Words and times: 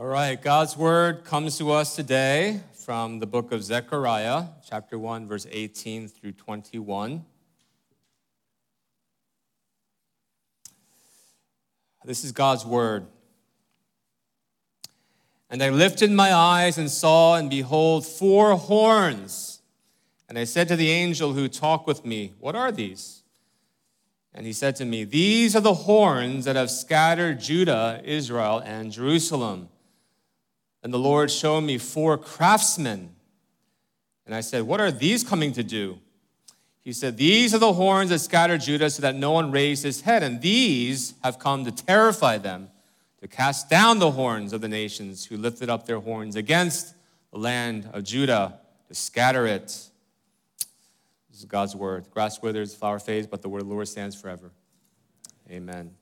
All 0.00 0.06
right, 0.06 0.40
God's 0.40 0.78
word 0.78 1.24
comes 1.24 1.58
to 1.58 1.72
us 1.72 1.94
today 1.94 2.62
from 2.72 3.18
the 3.18 3.26
book 3.26 3.52
of 3.52 3.62
Zechariah, 3.62 4.44
chapter 4.66 4.98
1, 4.98 5.28
verse 5.28 5.46
18 5.50 6.08
through 6.08 6.32
21. 6.32 7.22
This 12.06 12.24
is 12.24 12.32
God's 12.32 12.64
word. 12.64 13.08
And 15.50 15.62
I 15.62 15.68
lifted 15.68 16.10
my 16.10 16.32
eyes 16.32 16.78
and 16.78 16.90
saw, 16.90 17.36
and 17.36 17.50
behold, 17.50 18.06
four 18.06 18.56
horns. 18.56 19.60
And 20.30 20.38
I 20.38 20.44
said 20.44 20.66
to 20.68 20.76
the 20.76 20.88
angel 20.88 21.34
who 21.34 21.46
talked 21.46 21.86
with 21.86 22.06
me, 22.06 22.32
What 22.40 22.56
are 22.56 22.72
these? 22.72 23.20
And 24.32 24.46
he 24.46 24.54
said 24.54 24.76
to 24.76 24.86
me, 24.86 25.04
These 25.04 25.54
are 25.54 25.60
the 25.60 25.74
horns 25.74 26.46
that 26.46 26.56
have 26.56 26.70
scattered 26.70 27.38
Judah, 27.38 28.00
Israel, 28.02 28.62
and 28.64 28.90
Jerusalem. 28.90 29.68
And 30.82 30.92
the 30.92 30.98
Lord 30.98 31.30
showed 31.30 31.62
me 31.62 31.78
four 31.78 32.16
craftsmen. 32.16 33.10
And 34.26 34.34
I 34.34 34.40
said, 34.40 34.62
What 34.62 34.80
are 34.80 34.90
these 34.90 35.22
coming 35.24 35.52
to 35.52 35.62
do? 35.62 35.98
He 36.80 36.92
said, 36.92 37.16
These 37.16 37.54
are 37.54 37.58
the 37.58 37.74
horns 37.74 38.10
that 38.10 38.20
scattered 38.20 38.62
Judah 38.62 38.88
so 38.90 39.02
that 39.02 39.14
no 39.14 39.32
one 39.32 39.50
raised 39.50 39.82
his 39.82 40.00
head. 40.00 40.22
And 40.22 40.40
these 40.40 41.14
have 41.22 41.38
come 41.38 41.64
to 41.64 41.70
terrify 41.70 42.38
them, 42.38 42.70
to 43.20 43.28
cast 43.28 43.68
down 43.68 43.98
the 43.98 44.12
horns 44.12 44.52
of 44.52 44.60
the 44.60 44.68
nations 44.68 45.26
who 45.26 45.36
lifted 45.36 45.68
up 45.68 45.86
their 45.86 46.00
horns 46.00 46.36
against 46.36 46.94
the 47.32 47.38
land 47.38 47.88
of 47.92 48.04
Judah, 48.04 48.58
to 48.88 48.94
scatter 48.94 49.46
it. 49.46 49.66
This 51.28 51.38
is 51.38 51.44
God's 51.44 51.76
word. 51.76 52.10
Grass 52.10 52.40
withers, 52.40 52.74
flower 52.74 52.98
fades, 52.98 53.26
but 53.26 53.42
the 53.42 53.48
word 53.48 53.62
of 53.62 53.68
the 53.68 53.74
Lord 53.74 53.86
stands 53.86 54.18
forever. 54.20 54.50
Amen. 55.50 55.92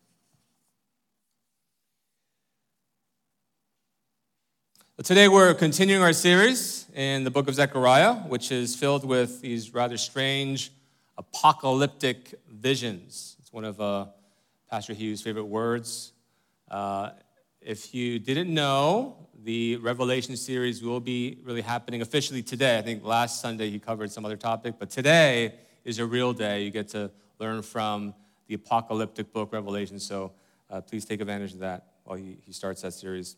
Today 5.05 5.29
we're 5.29 5.55
continuing 5.55 6.03
our 6.03 6.13
series 6.13 6.87
in 6.93 7.23
the 7.23 7.31
book 7.31 7.47
of 7.47 7.55
Zechariah, 7.55 8.15
which 8.15 8.51
is 8.51 8.75
filled 8.75 9.05
with 9.05 9.41
these 9.41 9.73
rather 9.73 9.97
strange 9.97 10.73
apocalyptic 11.17 12.35
visions. 12.51 13.37
It's 13.39 13.53
one 13.53 13.65
of 13.65 13.81
uh, 13.81 14.07
Pastor 14.69 14.95
Hughes' 14.95 15.23
favorite 15.23 15.45
words. 15.45 16.15
Uh, 16.69 17.11
if 17.61 17.95
you 17.95 18.19
didn't 18.19 18.53
know, 18.53 19.29
the 19.45 19.77
Revelation 19.77 20.37
series 20.37 20.83
will 20.83 20.99
be 20.99 21.39
really 21.45 21.63
happening 21.63 22.03
officially 22.03 22.43
today. 22.43 22.77
I 22.77 22.83
think 22.83 23.05
last 23.05 23.41
Sunday 23.41 23.71
he 23.71 23.79
covered 23.79 24.11
some 24.11 24.25
other 24.25 24.37
topic, 24.37 24.75
but 24.81 24.91
today 24.91 25.55
is 25.85 26.01
a 26.01 26.07
real 26.07 26.33
day. 26.33 26.65
You 26.65 26.73
get 26.73 26.89
to 26.89 27.13
learn 27.39 27.63
from 27.63 28.15
the 28.49 28.55
apocalyptic 28.55 29.33
book, 29.33 29.53
Revelation. 29.53 30.01
So 30.01 30.33
uh, 30.69 30.81
please 30.81 31.05
take 31.05 31.21
advantage 31.21 31.53
of 31.53 31.61
that 31.61 31.87
while 32.03 32.19
he, 32.19 32.39
he 32.45 32.53
starts 32.53 32.83
that 32.83 32.95
series. 32.95 33.37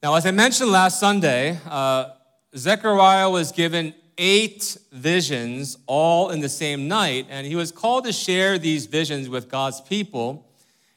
Now, 0.00 0.14
as 0.14 0.26
I 0.26 0.30
mentioned 0.30 0.70
last 0.70 1.00
Sunday, 1.00 1.58
uh, 1.68 2.10
Zechariah 2.56 3.28
was 3.28 3.50
given 3.50 3.94
eight 4.16 4.78
visions 4.92 5.76
all 5.88 6.30
in 6.30 6.38
the 6.38 6.48
same 6.48 6.86
night, 6.86 7.26
and 7.28 7.44
he 7.44 7.56
was 7.56 7.72
called 7.72 8.04
to 8.04 8.12
share 8.12 8.58
these 8.58 8.86
visions 8.86 9.28
with 9.28 9.48
God's 9.48 9.80
people 9.80 10.48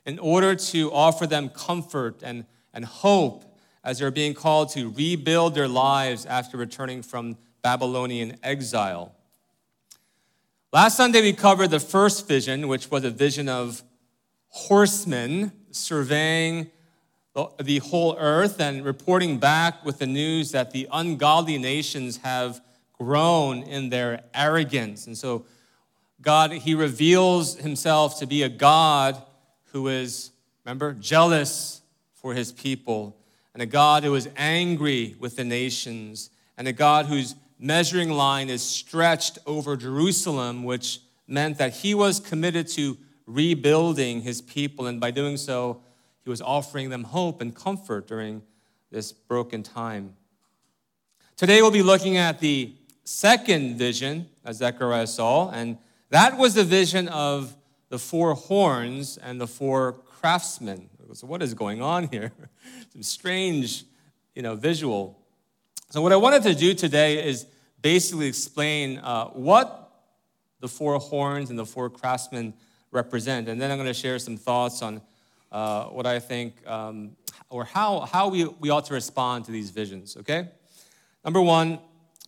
in 0.05 0.19
order 0.19 0.53
to 0.53 0.91
offer 0.93 1.25
them 1.25 1.49
comfort 1.49 2.21
and, 2.21 2.45
and 2.75 2.85
hope 2.85 3.57
as 3.83 3.97
they're 3.97 4.11
being 4.11 4.35
called 4.35 4.69
to 4.73 4.91
rebuild 4.91 5.55
their 5.55 5.67
lives 5.67 6.27
after 6.27 6.55
returning 6.55 7.01
from 7.01 7.37
Babylonian 7.63 8.37
exile. 8.43 9.15
Last 10.71 10.95
Sunday, 10.95 11.23
we 11.23 11.33
covered 11.33 11.71
the 11.71 11.79
first 11.79 12.27
vision, 12.27 12.67
which 12.67 12.91
was 12.91 13.03
a 13.03 13.09
vision 13.09 13.49
of 13.49 13.81
horsemen 14.49 15.53
surveying 15.71 16.69
the 17.33 17.79
whole 17.79 18.15
earth 18.17 18.59
and 18.59 18.83
reporting 18.83 19.37
back 19.37 19.85
with 19.85 19.99
the 19.99 20.07
news 20.07 20.51
that 20.51 20.71
the 20.71 20.87
ungodly 20.91 21.57
nations 21.57 22.17
have 22.17 22.61
grown 22.93 23.63
in 23.63 23.89
their 23.89 24.23
arrogance. 24.33 25.07
And 25.07 25.17
so, 25.17 25.45
God, 26.21 26.51
He 26.51 26.75
reveals 26.75 27.55
Himself 27.55 28.19
to 28.19 28.27
be 28.27 28.43
a 28.43 28.49
God 28.49 29.21
who 29.71 29.87
is, 29.87 30.31
remember, 30.65 30.93
jealous 30.93 31.81
for 32.13 32.33
His 32.33 32.51
people, 32.51 33.17
and 33.53 33.63
a 33.63 33.65
God 33.65 34.03
who 34.03 34.13
is 34.15 34.29
angry 34.35 35.15
with 35.19 35.35
the 35.35 35.43
nations, 35.43 36.29
and 36.57 36.67
a 36.67 36.73
God 36.73 37.05
whose 37.05 37.35
measuring 37.57 38.11
line 38.11 38.49
is 38.49 38.61
stretched 38.61 39.39
over 39.45 39.77
Jerusalem, 39.77 40.63
which 40.63 40.99
meant 41.27 41.57
that 41.59 41.73
He 41.73 41.95
was 41.95 42.19
committed 42.19 42.67
to 42.69 42.97
rebuilding 43.25 44.21
His 44.21 44.41
people, 44.41 44.85
and 44.85 44.99
by 44.99 45.11
doing 45.11 45.37
so, 45.37 45.81
he 46.23 46.29
was 46.29 46.41
offering 46.41 46.89
them 46.89 47.03
hope 47.03 47.41
and 47.41 47.55
comfort 47.55 48.07
during 48.07 48.41
this 48.91 49.11
broken 49.11 49.63
time. 49.63 50.15
Today 51.35 51.61
we'll 51.61 51.71
be 51.71 51.81
looking 51.81 52.17
at 52.17 52.39
the 52.39 52.75
second 53.03 53.77
vision 53.77 54.29
as 54.45 54.57
Zechariah 54.57 55.07
saw, 55.07 55.49
and 55.49 55.77
that 56.09 56.37
was 56.37 56.53
the 56.53 56.63
vision 56.63 57.07
of 57.07 57.55
the 57.89 57.97
four 57.97 58.35
horns 58.35 59.17
and 59.17 59.39
the 59.39 59.47
four 59.47 59.93
craftsmen. 59.93 60.89
So 61.13 61.27
what 61.27 61.41
is 61.41 61.53
going 61.53 61.81
on 61.81 62.07
here? 62.07 62.31
Some 62.93 63.03
strange, 63.03 63.83
you 64.35 64.41
know, 64.41 64.55
visual. 64.55 65.19
So 65.89 66.01
what 66.01 66.13
I 66.13 66.15
wanted 66.15 66.43
to 66.43 66.55
do 66.55 66.73
today 66.73 67.27
is 67.27 67.45
basically 67.81 68.27
explain 68.27 68.99
uh, 68.99 69.25
what 69.27 69.91
the 70.59 70.67
four 70.67 70.97
horns 70.99 71.49
and 71.49 71.57
the 71.57 71.65
four 71.65 71.89
craftsmen 71.89 72.53
represent, 72.91 73.49
and 73.49 73.59
then 73.59 73.71
I'm 73.71 73.77
going 73.77 73.87
to 73.87 73.93
share 73.93 74.19
some 74.19 74.37
thoughts 74.37 74.81
on 74.81 75.01
uh, 75.51 75.85
what 75.85 76.05
I 76.05 76.19
think, 76.19 76.65
um, 76.67 77.11
or 77.49 77.65
how, 77.65 78.01
how 78.01 78.29
we, 78.29 78.45
we 78.45 78.69
ought 78.69 78.85
to 78.85 78.93
respond 78.93 79.45
to 79.45 79.51
these 79.51 79.69
visions, 79.69 80.15
okay? 80.17 80.49
Number 81.23 81.41
one, 81.41 81.79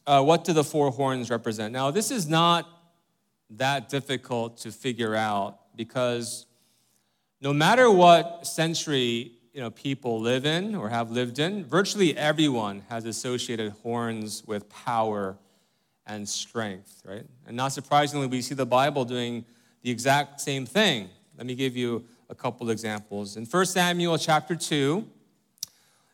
uh, 0.06 0.22
what 0.22 0.44
do 0.44 0.54
the 0.54 0.64
four 0.64 0.92
horns 0.92 1.30
represent? 1.30 1.72
Now, 1.74 1.92
this 1.92 2.12
is 2.12 2.28
not 2.28 2.68
that 3.52 3.90
difficult 3.90 4.58
to 4.58 4.72
figure 4.72 5.16
out 5.16 5.60
because 5.76 6.46
no 7.42 7.54
matter 7.54 7.90
what 7.90 8.46
century 8.46 9.34
you 9.54 9.62
know, 9.62 9.70
people 9.70 10.20
live 10.20 10.46
in 10.46 10.76
or 10.76 10.90
have 10.90 11.12
lived 11.12 11.40
in, 11.40 11.64
virtually 11.64 12.18
everyone 12.18 12.84
has 12.90 13.06
associated 13.06 13.72
horns 13.84 14.44
with 14.46 14.68
power 14.70 15.38
and 16.06 16.28
strength, 16.28 17.02
right? 17.06 17.26
And 17.48 17.56
not 17.56 17.72
surprisingly, 17.72 18.28
we 18.28 18.42
see 18.42 18.56
the 18.56 18.66
Bible 18.66 19.06
doing 19.06 19.46
the 19.84 19.92
exact 19.92 20.42
same 20.42 20.66
thing. 20.66 21.10
Let 21.38 21.46
me 21.46 21.56
give 21.56 21.78
you 21.78 22.04
a 22.34 22.36
couple 22.36 22.72
examples. 22.72 23.38
In 23.38 23.46
1 23.46 23.66
Samuel 23.68 24.18
chapter 24.18 24.56
2, 24.56 25.08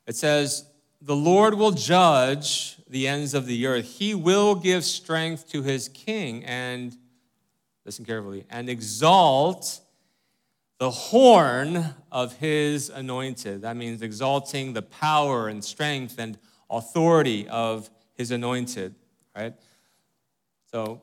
it 0.06 0.18
says, 0.18 0.66
The 1.02 1.16
Lord 1.16 1.54
will 1.54 1.72
judge 1.72 2.76
the 2.90 3.08
ends 3.08 3.34
of 3.34 3.46
the 3.46 3.66
earth. 3.66 3.86
He 3.86 4.14
will 4.14 4.54
give 4.54 4.84
strength 4.84 5.50
to 5.52 5.64
his 5.64 5.88
king 5.88 6.44
and, 6.44 6.98
listen 7.86 8.04
carefully, 8.04 8.46
and 8.50 8.70
exalt 8.70 9.80
the 10.78 10.92
horn 10.92 11.96
of 12.12 12.34
his 12.34 12.90
anointed. 12.90 13.62
That 13.62 13.78
means 13.78 14.02
exalting 14.02 14.74
the 14.74 14.82
power 14.82 15.48
and 15.48 15.64
strength 15.64 16.16
and 16.20 16.38
authority 16.70 17.48
of 17.48 17.90
his 18.16 18.32
anointed, 18.32 18.94
right? 19.34 19.54
So, 20.70 21.02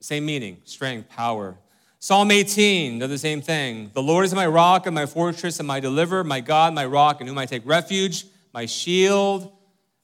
same 0.00 0.26
meaning 0.26 0.60
strength, 0.64 1.08
power. 1.08 1.56
Psalm 1.98 2.30
18 2.30 2.98
does 2.98 3.10
the 3.10 3.18
same 3.18 3.40
thing. 3.40 3.90
The 3.94 4.02
Lord 4.02 4.24
is 4.24 4.34
my 4.34 4.46
rock 4.46 4.86
and 4.86 4.94
my 4.94 5.06
fortress 5.06 5.58
and 5.58 5.66
my 5.66 5.80
deliverer, 5.80 6.22
my 6.24 6.40
God, 6.40 6.74
my 6.74 6.84
rock, 6.84 7.20
in 7.20 7.26
whom 7.26 7.38
I 7.38 7.46
take 7.46 7.62
refuge, 7.64 8.26
my 8.52 8.66
shield, 8.66 9.52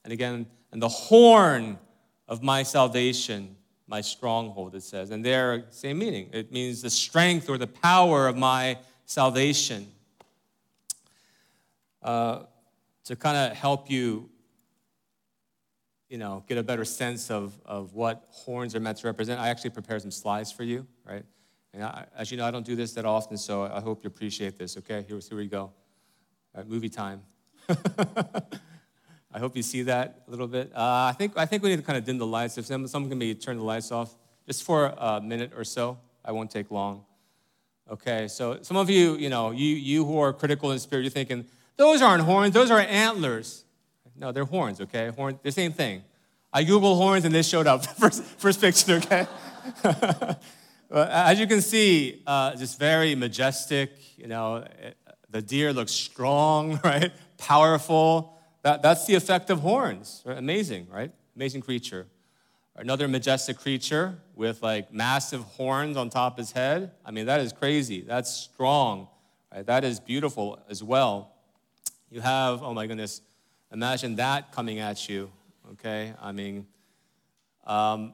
and 0.04 0.12
again, 0.12 0.46
and 0.72 0.80
the 0.80 0.88
horn 0.88 1.78
of 2.26 2.42
my 2.42 2.62
salvation, 2.62 3.56
my 3.86 4.00
stronghold, 4.00 4.74
it 4.74 4.82
says. 4.82 5.10
And 5.10 5.24
there, 5.24 5.64
same 5.70 5.98
meaning. 5.98 6.30
It 6.32 6.50
means 6.50 6.80
the 6.80 6.90
strength 6.90 7.50
or 7.50 7.58
the 7.58 7.66
power 7.66 8.26
of 8.26 8.36
my 8.36 8.78
salvation. 9.04 9.86
Uh, 12.02 12.44
to 13.04 13.16
kind 13.16 13.36
of 13.36 13.56
help 13.56 13.90
you, 13.90 14.30
you 16.08 16.18
know, 16.18 16.44
get 16.48 16.56
a 16.56 16.62
better 16.62 16.84
sense 16.84 17.30
of, 17.30 17.52
of 17.64 17.94
what 17.94 18.24
horns 18.30 18.74
are 18.74 18.80
meant 18.80 18.98
to 18.98 19.06
represent, 19.06 19.40
I 19.40 19.48
actually 19.48 19.70
prepared 19.70 20.02
some 20.02 20.10
slides 20.10 20.50
for 20.50 20.62
you, 20.62 20.86
right? 21.04 21.24
And 21.74 21.82
I, 21.82 22.06
as 22.16 22.30
you 22.30 22.36
know, 22.36 22.44
I 22.44 22.50
don't 22.50 22.66
do 22.66 22.76
this 22.76 22.92
that 22.92 23.04
often, 23.04 23.36
so 23.36 23.64
I 23.64 23.80
hope 23.80 24.04
you 24.04 24.08
appreciate 24.08 24.58
this, 24.58 24.76
okay? 24.76 25.04
Here, 25.08 25.18
here 25.18 25.38
we 25.38 25.46
go. 25.46 25.72
Movie 26.66 26.90
time. 26.90 27.22
I 29.34 29.38
hope 29.38 29.56
you 29.56 29.62
see 29.62 29.82
that 29.84 30.22
a 30.28 30.30
little 30.30 30.46
bit. 30.46 30.70
Uh, 30.74 31.10
I, 31.10 31.14
think, 31.16 31.32
I 31.36 31.46
think 31.46 31.62
we 31.62 31.70
need 31.70 31.76
to 31.76 31.82
kind 31.82 31.96
of 31.96 32.04
dim 32.04 32.18
the 32.18 32.26
lights. 32.26 32.58
If 32.58 32.66
someone, 32.66 32.88
someone 32.88 33.08
can 33.08 33.18
maybe 33.18 33.34
turn 33.34 33.56
the 33.56 33.64
lights 33.64 33.90
off 33.90 34.14
just 34.46 34.62
for 34.62 34.92
a 34.98 35.20
minute 35.22 35.52
or 35.56 35.64
so, 35.64 35.98
I 36.22 36.32
won't 36.32 36.50
take 36.50 36.70
long. 36.70 37.04
Okay, 37.90 38.28
so 38.28 38.58
some 38.62 38.76
of 38.76 38.90
you, 38.90 39.16
you 39.16 39.30
know, 39.30 39.50
you, 39.50 39.66
you 39.66 40.04
who 40.04 40.18
are 40.18 40.32
critical 40.32 40.72
in 40.72 40.78
spirit, 40.78 41.02
you're 41.02 41.10
thinking, 41.10 41.46
those 41.76 42.02
aren't 42.02 42.24
horns, 42.24 42.52
those 42.52 42.70
are 42.70 42.80
antlers. 42.80 43.64
No, 44.14 44.30
they're 44.30 44.44
horns, 44.44 44.80
okay? 44.80 45.08
Horn, 45.08 45.38
the 45.42 45.50
same 45.50 45.72
thing. 45.72 46.02
I 46.52 46.64
Googled 46.64 46.96
horns 46.96 47.24
and 47.24 47.34
this 47.34 47.48
showed 47.48 47.66
up, 47.66 47.84
first, 47.98 48.22
first 48.22 48.60
picture, 48.60 48.96
okay? 48.96 49.26
as 51.00 51.40
you 51.40 51.46
can 51.46 51.62
see, 51.62 52.22
uh, 52.26 52.54
just 52.54 52.78
very 52.78 53.14
majestic. 53.14 53.92
You 54.18 54.26
know, 54.26 54.64
the 55.30 55.40
deer 55.40 55.72
looks 55.72 55.92
strong, 55.92 56.80
right? 56.84 57.12
Powerful, 57.38 58.38
That, 58.62 58.82
that's 58.82 59.06
the 59.06 59.14
effect 59.14 59.50
of 59.50 59.60
horns. 59.60 60.22
Amazing, 60.26 60.88
right? 60.90 61.10
Amazing 61.34 61.62
creature. 61.62 62.06
Another 62.76 63.08
majestic 63.08 63.58
creature 63.58 64.18
with 64.34 64.62
like 64.62 64.92
massive 64.92 65.42
horns 65.42 65.96
on 65.96 66.10
top 66.10 66.34
of 66.34 66.38
his 66.38 66.52
head. 66.52 66.92
I 67.04 67.10
mean, 67.10 67.26
that 67.26 67.40
is 67.40 67.52
crazy. 67.52 68.02
That's 68.02 68.30
strong. 68.30 69.08
Right? 69.52 69.66
That 69.66 69.84
is 69.84 70.00
beautiful 70.00 70.58
as 70.68 70.82
well. 70.82 71.32
You 72.10 72.20
have, 72.20 72.62
oh 72.62 72.74
my 72.74 72.86
goodness, 72.86 73.22
imagine 73.72 74.16
that 74.16 74.52
coming 74.52 74.78
at 74.78 75.08
you, 75.08 75.30
okay? 75.72 76.14
I 76.20 76.32
mean, 76.32 76.66
um, 77.66 78.12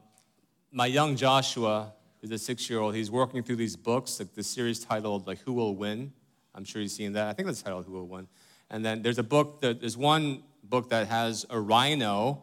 my 0.71 0.87
young 0.87 1.17
Joshua, 1.17 1.93
who's 2.21 2.31
a 2.31 2.39
six 2.39 2.69
year 2.69 2.81
old, 2.81 2.95
he's 2.95 3.11
working 3.11 3.43
through 3.43 3.57
these 3.57 3.77
books, 3.77 4.19
like 4.19 4.35
the 4.35 4.43
series 4.43 4.81
titled, 4.81 5.27
like, 5.27 5.41
Who 5.41 5.53
Will 5.53 5.75
Win? 5.75 6.13
I'm 6.55 6.65
sure 6.65 6.83
you've 6.83 6.91
seen 6.91 7.13
that. 7.13 7.29
I 7.29 7.33
think 7.33 7.47
that's 7.47 7.63
titled 7.63 7.87
Who 7.87 7.93
Will 7.93 8.07
Win. 8.07 8.27
And 8.71 8.85
then 8.85 9.03
there's 9.03 9.19
a 9.19 9.23
book, 9.23 9.61
that, 9.61 9.81
there's 9.81 9.97
one 9.97 10.43
book 10.63 10.91
that 10.91 11.09
has 11.09 11.47
a 11.51 11.59
rhino 11.59 12.43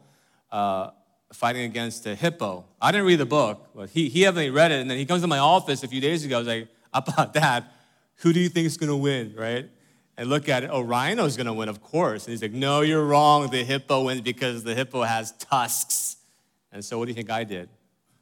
uh, 0.52 0.92
fighting 1.34 1.64
against 1.64 2.06
a 2.06 2.16
hippo. 2.16 2.66
I 2.82 2.92
didn't 2.92 3.08
read 3.08 3.20
the 3.20 3.26
book, 3.26 3.70
but 3.76 3.90
he, 3.90 4.10
he 4.10 4.22
haven't 4.22 4.54
read 4.54 4.72
it. 4.72 4.82
And 4.82 4.90
then 4.90 4.98
he 4.98 5.06
comes 5.06 5.22
to 5.22 5.28
my 5.28 5.40
office 5.40 5.84
a 5.84 5.88
few 5.88 6.02
days 6.02 6.26
ago. 6.26 6.38
I 6.38 6.40
was 6.40 6.48
like, 6.48 6.68
about 6.94 7.34
that, 7.34 7.74
who 8.18 8.32
do 8.32 8.40
you 8.40 8.50
think 8.50 8.66
is 8.68 8.78
going 8.78 8.90
to 8.90 8.96
win, 8.96 9.36
right? 9.38 9.70
And 10.18 10.30
look 10.30 10.48
at 10.48 10.64
it. 10.64 10.70
Oh, 10.72 10.82
rhino's 10.82 11.36
going 11.36 11.48
to 11.48 11.54
win, 11.54 11.68
of 11.68 11.82
course. 11.82 12.26
And 12.26 12.32
he's 12.32 12.42
like, 12.42 12.54
no, 12.54 12.82
you're 12.82 13.04
wrong. 13.04 13.50
The 13.50 13.66
hippo 13.66 14.06
wins 14.06 14.22
because 14.22 14.64
the 14.64 14.74
hippo 14.74 15.02
has 15.04 15.34
tusks. 15.34 16.16
And 16.72 16.84
so 16.84 16.98
what 16.98 17.06
do 17.06 17.12
you 17.12 17.16
think 17.16 17.30
I 17.30 17.44
did? 17.44 17.70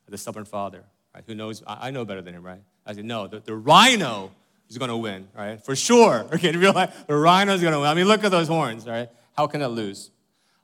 The 0.07 0.17
stubborn 0.17 0.45
father, 0.45 0.83
right? 1.13 1.23
Who 1.25 1.35
knows? 1.35 1.63
I, 1.65 1.87
I 1.87 1.91
know 1.91 2.05
better 2.05 2.21
than 2.21 2.33
him, 2.33 2.43
right? 2.43 2.61
I 2.85 2.93
said, 2.93 3.05
no, 3.05 3.27
the, 3.27 3.39
the 3.39 3.55
rhino 3.55 4.31
is 4.69 4.77
going 4.77 4.89
to 4.89 4.97
win, 4.97 5.27
right? 5.35 5.63
For 5.63 5.75
sure. 5.75 6.25
Okay, 6.33 6.51
to 6.51 6.57
realize 6.57 6.91
the 7.07 7.15
rhino 7.15 7.53
is 7.53 7.61
going 7.61 7.73
to 7.73 7.79
win. 7.79 7.87
I 7.87 7.93
mean, 7.93 8.07
look 8.07 8.23
at 8.23 8.31
those 8.31 8.47
horns, 8.47 8.87
right? 8.87 9.09
How 9.35 9.47
can 9.47 9.61
it 9.61 9.67
lose? 9.67 10.11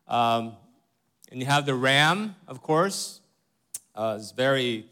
Um, 0.08 0.54
and 1.32 1.40
you 1.40 1.46
have 1.46 1.66
the 1.66 1.76
ram, 1.76 2.36
of 2.48 2.62
course. 2.62 3.22
Uh, 3.96 4.18
it's 4.20 4.32
very 4.32 4.86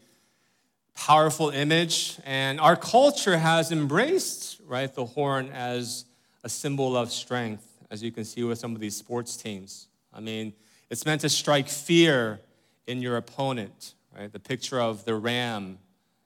powerful 0.94 1.50
image. 1.50 2.18
And 2.24 2.60
our 2.60 2.76
culture 2.76 3.38
has 3.38 3.72
embraced, 3.72 4.60
right, 4.66 4.92
the 4.92 5.06
horn 5.06 5.50
as 5.52 6.04
a 6.44 6.48
symbol 6.48 6.96
of 6.96 7.10
strength, 7.10 7.66
as 7.90 8.02
you 8.02 8.12
can 8.12 8.24
see 8.24 8.42
with 8.42 8.58
some 8.58 8.74
of 8.74 8.80
these 8.80 8.96
sports 8.96 9.36
teams. 9.36 9.88
I 10.12 10.20
mean, 10.20 10.52
it's 10.90 11.04
meant 11.04 11.20
to 11.22 11.28
strike 11.28 11.68
fear 11.68 12.40
in 12.86 13.02
your 13.02 13.16
opponent, 13.16 13.94
right? 14.18 14.32
The 14.32 14.40
picture 14.40 14.80
of 14.80 15.04
the 15.04 15.14
ram 15.14 15.78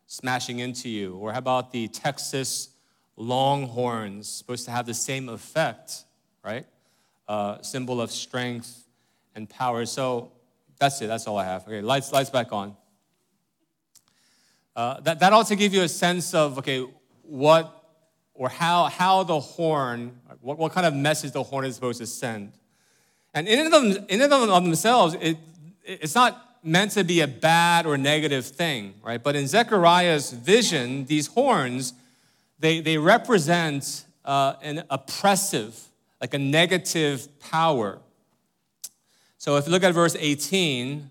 smashing 0.06 0.60
into 0.60 0.88
you. 0.88 1.16
Or 1.16 1.32
how 1.32 1.38
about 1.38 1.72
the 1.72 1.88
Texas 1.88 2.70
Longhorns, 3.16 4.28
supposed 4.28 4.64
to 4.64 4.70
have 4.70 4.86
the 4.86 4.94
same 4.94 5.28
effect, 5.28 6.04
right? 6.42 6.66
Uh, 7.28 7.60
symbol 7.60 8.00
of 8.00 8.10
strength 8.10 8.86
and 9.34 9.48
power. 9.48 9.84
So 9.84 10.32
that's 10.78 11.00
it. 11.02 11.08
That's 11.08 11.26
all 11.26 11.36
I 11.36 11.44
have. 11.44 11.64
Okay, 11.64 11.82
lights, 11.82 12.12
lights 12.12 12.30
back 12.30 12.52
on. 12.52 12.74
Uh, 14.74 15.00
that, 15.00 15.20
that 15.20 15.32
ought 15.34 15.46
to 15.48 15.56
give 15.56 15.74
you 15.74 15.82
a 15.82 15.88
sense 15.88 16.32
of, 16.32 16.58
okay, 16.58 16.86
what 17.22 17.78
or 18.34 18.48
how, 18.48 18.84
how 18.84 19.22
the 19.22 19.38
horn, 19.38 20.18
what, 20.40 20.56
what 20.56 20.72
kind 20.72 20.86
of 20.86 20.94
message 20.94 21.32
the 21.32 21.42
horn 21.42 21.66
is 21.66 21.74
supposed 21.74 21.98
to 21.98 22.06
send. 22.06 22.52
And 23.34 23.46
in 23.46 23.58
and 23.58 23.74
of, 23.74 24.06
in 24.08 24.22
and 24.22 24.32
of 24.32 24.64
themselves, 24.64 25.14
it, 25.20 25.36
it's 25.84 26.14
not 26.14 26.51
meant 26.62 26.92
to 26.92 27.04
be 27.04 27.20
a 27.20 27.26
bad 27.26 27.86
or 27.86 27.98
negative 27.98 28.46
thing, 28.46 28.94
right? 29.02 29.22
But 29.22 29.36
in 29.36 29.46
Zechariah's 29.46 30.30
vision, 30.30 31.06
these 31.06 31.26
horns, 31.26 31.94
they, 32.58 32.80
they 32.80 32.98
represent 32.98 34.04
uh, 34.24 34.54
an 34.62 34.84
oppressive, 34.88 35.78
like 36.20 36.34
a 36.34 36.38
negative 36.38 37.28
power. 37.40 37.98
So 39.38 39.56
if 39.56 39.66
you 39.66 39.72
look 39.72 39.82
at 39.82 39.92
verse 39.92 40.16
18, 40.18 41.10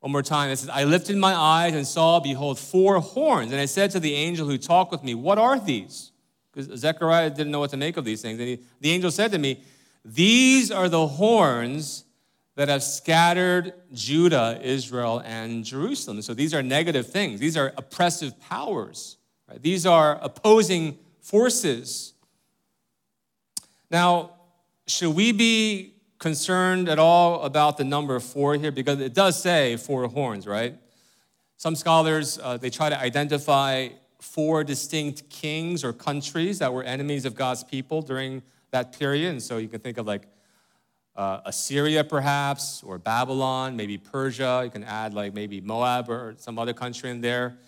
one 0.00 0.10
more 0.10 0.22
time, 0.22 0.50
it 0.50 0.56
says, 0.56 0.68
I 0.68 0.82
lifted 0.82 1.16
my 1.16 1.32
eyes 1.32 1.74
and 1.74 1.86
saw, 1.86 2.18
behold, 2.18 2.58
four 2.58 2.98
horns. 2.98 3.52
And 3.52 3.60
I 3.60 3.66
said 3.66 3.92
to 3.92 4.00
the 4.00 4.14
angel 4.14 4.48
who 4.48 4.58
talked 4.58 4.90
with 4.90 5.04
me, 5.04 5.14
What 5.14 5.38
are 5.38 5.60
these? 5.60 6.10
Because 6.52 6.76
Zechariah 6.80 7.30
didn't 7.30 7.52
know 7.52 7.60
what 7.60 7.70
to 7.70 7.76
make 7.76 7.96
of 7.96 8.04
these 8.04 8.20
things. 8.20 8.40
And 8.40 8.48
he, 8.48 8.58
the 8.80 8.90
angel 8.90 9.12
said 9.12 9.30
to 9.30 9.38
me, 9.38 9.62
These 10.04 10.72
are 10.72 10.88
the 10.88 11.06
horns 11.06 12.02
that 12.54 12.68
have 12.68 12.82
scattered 12.82 13.72
Judah, 13.92 14.58
Israel, 14.62 15.22
and 15.24 15.64
Jerusalem. 15.64 16.20
So 16.22 16.34
these 16.34 16.52
are 16.52 16.62
negative 16.62 17.10
things. 17.10 17.40
These 17.40 17.56
are 17.56 17.72
oppressive 17.76 18.38
powers. 18.40 19.16
Right? 19.48 19.62
These 19.62 19.86
are 19.86 20.18
opposing 20.20 20.98
forces. 21.20 22.12
Now, 23.90 24.32
should 24.86 25.14
we 25.14 25.32
be 25.32 25.94
concerned 26.18 26.88
at 26.88 26.98
all 26.98 27.42
about 27.42 27.78
the 27.78 27.84
number 27.84 28.18
four 28.20 28.54
here? 28.56 28.70
Because 28.70 29.00
it 29.00 29.14
does 29.14 29.40
say 29.40 29.76
four 29.76 30.06
horns, 30.08 30.46
right? 30.46 30.76
Some 31.56 31.74
scholars, 31.74 32.38
uh, 32.42 32.56
they 32.56 32.70
try 32.70 32.88
to 32.90 32.98
identify 32.98 33.88
four 34.20 34.62
distinct 34.62 35.30
kings 35.30 35.84
or 35.84 35.92
countries 35.92 36.58
that 36.58 36.72
were 36.72 36.82
enemies 36.82 37.24
of 37.24 37.34
God's 37.34 37.64
people 37.64 38.02
during 38.02 38.42
that 38.70 38.98
period. 38.98 39.30
And 39.30 39.42
so 39.42 39.58
you 39.58 39.68
can 39.68 39.80
think 39.80 39.98
of 39.98 40.06
like 40.06 40.22
uh, 41.14 41.40
Assyria, 41.44 42.04
perhaps, 42.04 42.82
or 42.82 42.98
Babylon, 42.98 43.76
maybe 43.76 43.98
Persia. 43.98 44.62
You 44.64 44.70
can 44.70 44.84
add 44.84 45.14
like 45.14 45.34
maybe 45.34 45.60
Moab 45.60 46.08
or 46.08 46.34
some 46.38 46.58
other 46.58 46.72
country 46.72 47.10
in 47.10 47.20
there. 47.20 47.58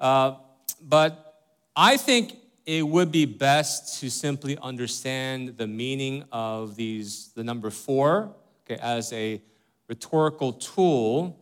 Uh, 0.00 0.36
but 0.80 1.34
I 1.74 1.96
think 1.96 2.36
it 2.64 2.86
would 2.86 3.10
be 3.10 3.24
best 3.24 4.00
to 4.00 4.10
simply 4.10 4.56
understand 4.62 5.56
the 5.56 5.66
meaning 5.66 6.24
of 6.30 6.76
these, 6.76 7.30
the 7.34 7.42
number 7.42 7.70
four, 7.70 8.34
okay, 8.64 8.80
as 8.80 9.12
a 9.12 9.42
rhetorical 9.88 10.52
tool 10.52 11.38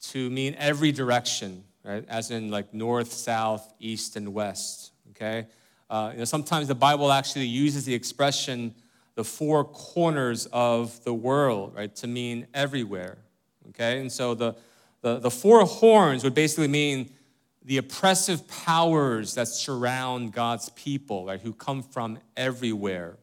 to 0.00 0.28
mean 0.28 0.54
every 0.58 0.92
direction, 0.92 1.64
right? 1.82 2.04
As 2.08 2.30
in 2.30 2.50
like 2.50 2.74
north, 2.74 3.10
south, 3.12 3.72
east, 3.80 4.16
and 4.16 4.34
west, 4.34 4.92
okay? 5.10 5.46
Uh, 5.88 6.10
you 6.12 6.18
know, 6.18 6.24
sometimes 6.24 6.68
the 6.68 6.74
Bible 6.74 7.10
actually 7.10 7.46
uses 7.46 7.84
the 7.84 7.94
expression 7.94 8.74
the 9.14 9.24
four 9.24 9.64
corners 9.64 10.46
of 10.52 11.02
the 11.04 11.14
world, 11.14 11.74
right, 11.74 11.94
to 11.96 12.06
mean 12.06 12.46
everywhere, 12.52 13.18
okay? 13.68 14.00
And 14.00 14.10
so 14.10 14.34
the, 14.34 14.54
the, 15.02 15.18
the 15.18 15.30
four 15.30 15.64
horns 15.64 16.24
would 16.24 16.34
basically 16.34 16.68
mean 16.68 17.10
the 17.64 17.78
oppressive 17.78 18.46
powers 18.48 19.34
that 19.34 19.48
surround 19.48 20.32
God's 20.32 20.68
people, 20.70 21.26
right, 21.26 21.40
who 21.40 21.52
come 21.52 21.82
from 21.82 22.18
everywhere. 22.36 23.16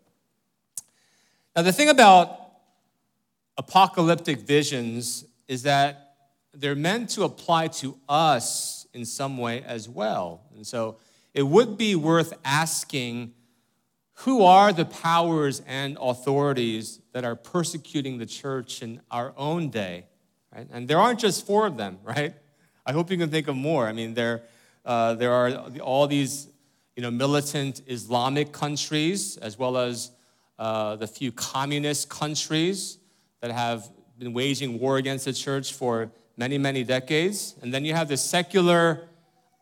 Now, 1.56 1.62
the 1.64 1.74
thing 1.74 1.90
about 1.90 2.40
apocalyptic 3.58 4.40
visions 4.40 5.26
is 5.48 5.64
that 5.64 6.16
they're 6.54 6.76
meant 6.76 7.10
to 7.12 7.24
apply 7.24 7.68
to 7.68 7.98
us 8.08 8.88
in 8.94 9.06
some 9.06 9.38
way 9.38 9.62
as 9.64 9.88
well. 9.88 10.42
And 10.56 10.66
so 10.66 10.98
it 11.34 11.44
would 11.44 11.78
be 11.78 11.96
worth 11.96 12.34
asking 12.44 13.34
who 14.22 14.44
are 14.44 14.72
the 14.72 14.86
powers 14.86 15.64
and 15.66 15.98
authorities 16.00 17.00
that 17.12 17.26
are 17.26 17.36
persecuting 17.36 18.20
the 18.20 18.26
church 18.26 18.84
in 18.84 19.02
our 19.10 19.34
own 19.36 19.70
day? 19.70 20.06
Right? 20.56 20.68
And 20.72 20.88
there 20.88 21.00
aren't 21.00 21.20
just 21.20 21.48
four 21.48 21.66
of 21.66 21.76
them, 21.76 21.98
right? 22.04 22.36
I 22.86 22.92
hope 22.92 23.10
you 23.10 23.18
can 23.18 23.30
think 23.30 23.48
of 23.48 23.56
more. 23.56 23.88
I 23.88 23.94
mean, 23.94 24.14
there, 24.14 24.44
uh, 24.86 25.16
there 25.16 25.32
are 25.32 25.50
all 25.82 26.08
these 26.08 26.48
you 26.96 27.02
know, 27.02 27.10
militant 27.10 27.82
Islamic 27.88 28.52
countries, 28.52 29.38
as 29.38 29.58
well 29.58 29.78
as 29.78 30.12
uh, 30.60 30.98
the 30.98 31.08
few 31.08 31.32
communist 31.32 32.10
countries 32.10 33.00
that 33.40 33.52
have 33.52 33.90
been 34.20 34.34
waging 34.34 34.80
war 34.80 34.98
against 34.98 35.26
the 35.26 35.34
church 35.34 35.74
for 35.74 36.12
many, 36.38 36.60
many 36.60 36.84
decades. 36.84 37.56
And 37.62 37.74
then 37.74 37.86
you 37.86 37.96
have 37.96 38.08
the 38.08 38.18
secular 38.18 39.08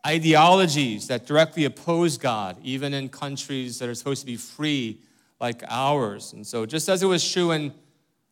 ideologies 0.06 1.08
that 1.08 1.26
directly 1.26 1.64
oppose 1.64 2.16
God, 2.16 2.56
even 2.62 2.94
in 2.94 3.08
countries 3.08 3.78
that 3.78 3.88
are 3.88 3.94
supposed 3.94 4.20
to 4.20 4.26
be 4.26 4.36
free 4.36 5.00
like 5.40 5.62
ours. 5.68 6.32
And 6.32 6.46
so, 6.46 6.66
just 6.66 6.88
as 6.88 7.02
it 7.02 7.06
was 7.06 7.28
true 7.30 7.50
in 7.50 7.72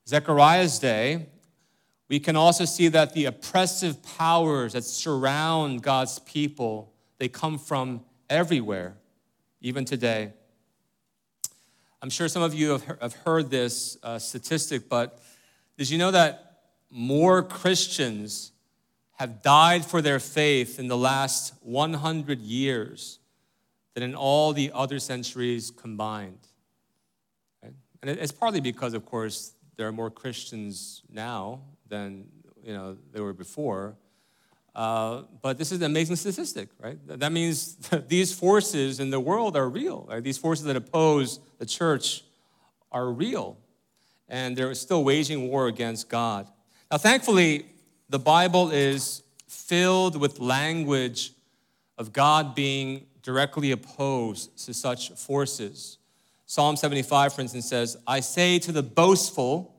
Zechariah's 0.06 0.78
day, 0.78 1.26
we 2.08 2.18
can 2.18 2.37
also 2.37 2.64
see 2.64 2.88
that 2.88 3.12
the 3.12 3.26
oppressive 3.26 4.02
powers 4.16 4.72
that 4.72 4.84
surround 4.84 5.82
God's 5.82 6.18
people, 6.20 6.92
they 7.18 7.28
come 7.28 7.58
from 7.58 8.02
everywhere, 8.30 8.96
even 9.60 9.84
today. 9.84 10.32
I'm 12.00 12.10
sure 12.10 12.28
some 12.28 12.42
of 12.42 12.54
you 12.54 12.80
have 13.00 13.12
heard 13.26 13.50
this 13.50 13.98
uh, 14.02 14.18
statistic, 14.18 14.88
but 14.88 15.18
did 15.76 15.90
you 15.90 15.98
know 15.98 16.10
that 16.12 16.60
more 16.90 17.42
Christians 17.42 18.52
have 19.18 19.42
died 19.42 19.84
for 19.84 20.00
their 20.00 20.20
faith 20.20 20.78
in 20.78 20.87
the 20.87 20.96
last 20.96 21.52
100 21.62 22.40
years 22.40 23.18
than 23.94 24.02
in 24.02 24.14
all 24.14 24.52
the 24.52 24.70
other 24.72 24.98
centuries 24.98 25.70
combined? 25.70 26.38
And 28.00 28.10
it's 28.10 28.32
partly 28.32 28.60
because, 28.60 28.94
of 28.94 29.04
course, 29.04 29.54
there 29.76 29.88
are 29.88 29.92
more 29.92 30.10
Christians 30.10 31.02
now 31.10 31.62
than 31.88 32.28
you 32.62 32.72
know 32.72 32.96
they 33.12 33.20
were 33.20 33.32
before. 33.32 33.96
Uh, 34.75 35.22
but 35.42 35.58
this 35.58 35.72
is 35.72 35.78
an 35.78 35.87
amazing 35.87 36.14
statistic, 36.14 36.68
right? 36.78 36.98
That 37.06 37.32
means 37.32 37.75
that 37.88 38.08
these 38.14 38.32
forces 38.32 39.00
in 39.00 39.10
the 39.10 39.18
world 39.18 39.56
are 39.56 39.68
real. 39.68 40.06
Right? 40.08 40.22
These 40.22 40.38
forces 40.38 40.64
that 40.66 40.76
oppose 40.76 41.40
the 41.58 41.66
church 41.66 42.22
are 42.92 43.10
real. 43.10 43.58
and 44.28 44.56
they're 44.56 44.75
still 44.75 45.02
waging 45.02 45.48
war 45.48 45.68
against 45.68 46.08
God. 46.08 46.46
Now, 46.90 46.98
thankfully, 46.98 47.66
the 48.08 48.18
Bible 48.18 48.70
is 48.70 49.22
filled 49.46 50.16
with 50.16 50.38
language 50.38 51.32
of 51.96 52.12
God 52.12 52.54
being 52.54 53.06
directly 53.22 53.72
opposed 53.72 54.64
to 54.64 54.72
such 54.72 55.10
forces. 55.10 55.98
Psalm 56.46 56.76
75, 56.76 57.34
for 57.34 57.40
instance, 57.42 57.68
says, 57.68 57.96
I 58.06 58.20
say 58.20 58.58
to 58.60 58.72
the 58.72 58.82
boastful, 58.82 59.74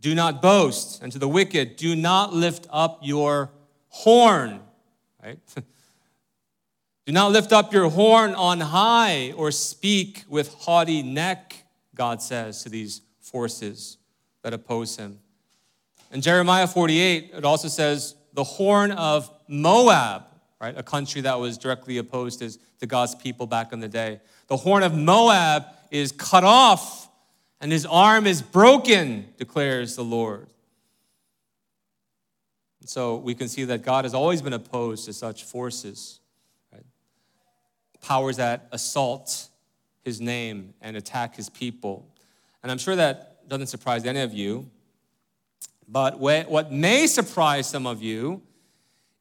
do 0.00 0.14
not 0.14 0.40
boast, 0.40 1.02
and 1.02 1.10
to 1.10 1.18
the 1.18 1.28
wicked, 1.28 1.76
do 1.76 1.96
not 1.96 2.32
lift 2.32 2.68
up 2.70 3.00
your 3.02 3.50
horn. 3.88 4.60
Right? 5.20 5.40
do 7.06 7.12
not 7.12 7.32
lift 7.32 7.52
up 7.52 7.72
your 7.72 7.90
horn 7.90 8.34
on 8.34 8.60
high 8.60 9.32
or 9.32 9.50
speak 9.50 10.24
with 10.28 10.54
haughty 10.54 11.02
neck, 11.02 11.64
God 11.94 12.22
says 12.22 12.62
to 12.62 12.68
these 12.68 13.00
forces 13.20 13.98
that 14.42 14.52
oppose 14.52 14.96
him. 14.96 15.18
In 16.10 16.20
Jeremiah 16.20 16.66
48, 16.66 17.32
it 17.34 17.44
also 17.44 17.68
says, 17.68 18.14
the 18.32 18.44
horn 18.44 18.92
of 18.92 19.30
Moab, 19.48 20.24
right? 20.60 20.76
A 20.76 20.82
country 20.82 21.22
that 21.22 21.38
was 21.38 21.58
directly 21.58 21.98
opposed 21.98 22.40
to 22.40 22.86
God's 22.86 23.14
people 23.14 23.46
back 23.46 23.72
in 23.72 23.80
the 23.80 23.88
day. 23.88 24.20
The 24.48 24.56
horn 24.56 24.82
of 24.82 24.94
Moab 24.94 25.64
is 25.90 26.12
cut 26.12 26.44
off 26.44 27.08
and 27.60 27.72
his 27.72 27.86
arm 27.86 28.26
is 28.26 28.42
broken, 28.42 29.26
declares 29.38 29.96
the 29.96 30.04
Lord. 30.04 30.48
So 32.84 33.16
we 33.16 33.34
can 33.34 33.48
see 33.48 33.64
that 33.64 33.82
God 33.82 34.04
has 34.04 34.14
always 34.14 34.42
been 34.42 34.52
opposed 34.52 35.06
to 35.06 35.12
such 35.12 35.42
forces, 35.44 36.20
right? 36.72 36.84
powers 38.00 38.36
that 38.36 38.68
assault 38.70 39.48
his 40.04 40.20
name 40.20 40.74
and 40.80 40.96
attack 40.96 41.34
his 41.34 41.50
people. 41.50 42.08
And 42.62 42.70
I'm 42.70 42.78
sure 42.78 42.94
that 42.94 43.48
doesn't 43.48 43.66
surprise 43.66 44.04
any 44.04 44.20
of 44.20 44.32
you. 44.32 44.70
But 45.88 46.18
what 46.18 46.72
may 46.72 47.06
surprise 47.06 47.68
some 47.68 47.86
of 47.86 48.02
you 48.02 48.42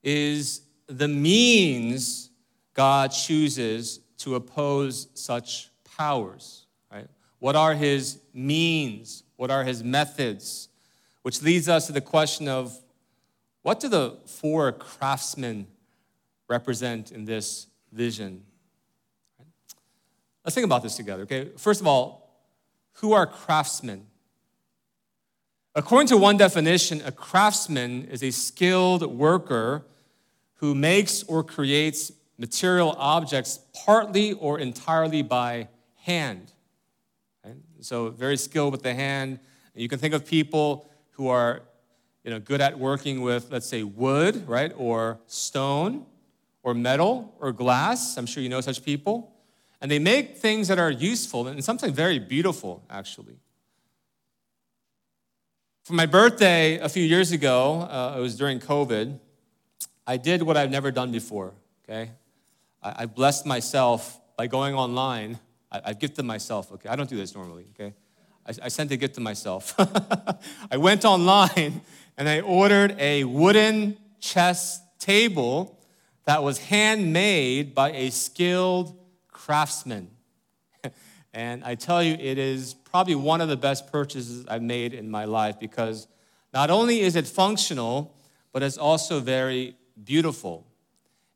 is 0.03 0.61
the 0.87 1.07
means 1.07 2.29
God 2.73 3.09
chooses 3.11 3.99
to 4.19 4.35
oppose 4.35 5.07
such 5.13 5.69
powers, 5.97 6.65
right? 6.91 7.07
What 7.39 7.55
are 7.55 7.73
his 7.73 8.19
means? 8.33 9.23
What 9.35 9.51
are 9.51 9.63
his 9.63 9.83
methods? 9.83 10.69
Which 11.21 11.41
leads 11.41 11.69
us 11.69 11.87
to 11.87 11.93
the 11.93 12.01
question 12.01 12.47
of 12.47 12.77
what 13.61 13.79
do 13.79 13.89
the 13.89 14.17
four 14.25 14.71
craftsmen 14.71 15.67
represent 16.47 17.11
in 17.11 17.25
this 17.25 17.67
vision? 17.91 18.43
Let's 20.43 20.53
think 20.53 20.65
about 20.65 20.83
this 20.83 20.95
together, 20.95 21.23
okay? 21.23 21.49
First 21.57 21.81
of 21.81 21.87
all, 21.87 22.29
who 22.93 23.13
are 23.13 23.25
craftsmen? 23.25 24.05
According 25.77 26.07
to 26.07 26.17
one 26.17 26.37
definition, 26.37 27.01
a 27.05 27.11
craftsman 27.11 28.05
is 28.05 28.23
a 28.23 28.31
skilled 28.31 29.05
worker 29.05 29.85
who 30.55 30.73
makes 30.73 31.21
or 31.23 31.43
creates 31.43 32.13
material 32.37 32.95
objects 32.97 33.59
partly 33.85 34.31
or 34.33 34.57
entirely 34.57 35.21
by 35.21 35.67
hand. 35.95 36.53
So, 37.81 38.09
very 38.09 38.37
skilled 38.37 38.71
with 38.71 38.83
the 38.83 38.93
hand. 38.93 39.39
You 39.75 39.89
can 39.89 39.99
think 39.99 40.13
of 40.13 40.25
people 40.25 40.89
who 41.11 41.27
are 41.27 41.61
you 42.23 42.31
know, 42.31 42.39
good 42.39 42.61
at 42.61 42.79
working 42.79 43.21
with, 43.21 43.51
let's 43.51 43.67
say, 43.67 43.83
wood, 43.83 44.47
right, 44.47 44.71
or 44.75 45.19
stone, 45.27 46.05
or 46.63 46.73
metal, 46.73 47.35
or 47.39 47.51
glass. 47.51 48.17
I'm 48.17 48.25
sure 48.25 48.41
you 48.41 48.49
know 48.49 48.61
such 48.61 48.83
people. 48.83 49.31
And 49.81 49.91
they 49.91 49.99
make 49.99 50.37
things 50.37 50.69
that 50.69 50.79
are 50.79 50.89
useful 50.89 51.47
and 51.47 51.63
sometimes 51.63 51.93
very 51.93 52.17
beautiful, 52.17 52.81
actually. 52.89 53.35
For 55.85 55.93
my 55.93 56.07
birthday 56.07 56.79
a 56.79 56.89
few 56.89 57.03
years 57.03 57.31
ago, 57.31 57.81
uh, 57.81 58.15
it 58.17 58.19
was 58.19 58.35
during 58.35 58.59
COVID, 58.59 59.19
I 60.07 60.17
did 60.17 60.41
what 60.41 60.57
I've 60.57 60.71
never 60.71 60.89
done 60.89 61.11
before, 61.11 61.53
okay? 61.83 62.09
I, 62.81 63.03
I 63.03 63.05
blessed 63.05 63.45
myself 63.45 64.19
by 64.35 64.47
going 64.47 64.73
online. 64.73 65.37
I, 65.71 65.93
gifted 65.93 66.25
myself, 66.25 66.71
okay? 66.71 66.89
I 66.89 66.95
don't 66.95 67.07
do 67.07 67.17
this 67.17 67.35
normally, 67.35 67.67
okay? 67.75 67.93
I, 68.47 68.65
I 68.65 68.67
sent 68.69 68.91
a 68.93 68.97
gift 68.97 69.13
to 69.15 69.21
myself. 69.21 69.75
I 70.71 70.77
went 70.77 71.05
online 71.05 71.81
and 72.17 72.27
I 72.27 72.39
ordered 72.39 72.95
a 72.97 73.23
wooden 73.23 73.95
chess 74.19 74.81
table 74.97 75.79
that 76.23 76.41
was 76.41 76.57
handmade 76.57 77.75
by 77.75 77.91
a 77.91 78.09
skilled 78.09 78.97
craftsman. 79.27 80.09
and 81.33 81.63
I 81.63 81.75
tell 81.75 82.01
you, 82.01 82.15
it 82.15 82.39
is 82.39 82.73
probably 82.95 83.13
one 83.13 83.41
of 83.41 83.49
the 83.49 83.57
best 83.57 83.91
purchases 83.91 84.45
I've 84.47 84.61
made 84.61 84.93
in 84.93 85.11
my 85.11 85.25
life 85.25 85.59
because 85.59 86.07
not 86.53 86.69
only 86.69 87.01
is 87.01 87.17
it 87.17 87.27
functional, 87.27 88.15
but 88.53 88.63
it's 88.63 88.77
also 88.77 89.19
very 89.19 89.75
beautiful. 90.01 90.65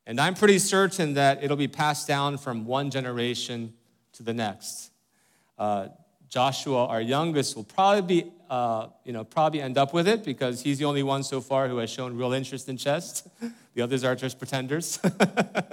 And 0.06 0.18
I'm 0.18 0.32
pretty 0.32 0.58
certain 0.58 1.12
that 1.14 1.44
it'll 1.44 1.58
be 1.58 1.68
passed 1.68 2.08
down 2.08 2.38
from 2.38 2.64
one 2.64 2.90
generation 2.90 3.74
to 4.14 4.22
the 4.22 4.32
next. 4.32 4.90
Uh, 5.58 5.88
Joshua, 6.30 6.86
our 6.86 7.02
youngest, 7.02 7.54
will 7.56 7.64
probably 7.64 8.22
be, 8.22 8.32
uh, 8.48 8.86
you 9.04 9.12
know, 9.12 9.24
probably 9.24 9.60
end 9.60 9.76
up 9.76 9.92
with 9.92 10.08
it 10.08 10.24
because 10.24 10.62
he's 10.62 10.78
the 10.78 10.86
only 10.86 11.02
one 11.02 11.22
so 11.22 11.42
far 11.42 11.68
who 11.68 11.76
has 11.76 11.90
shown 11.90 12.16
real 12.16 12.32
interest 12.32 12.70
in 12.70 12.78
chess. 12.78 13.28
the 13.74 13.82
others 13.82 14.02
are 14.02 14.14
just 14.14 14.38
pretenders. 14.38 14.98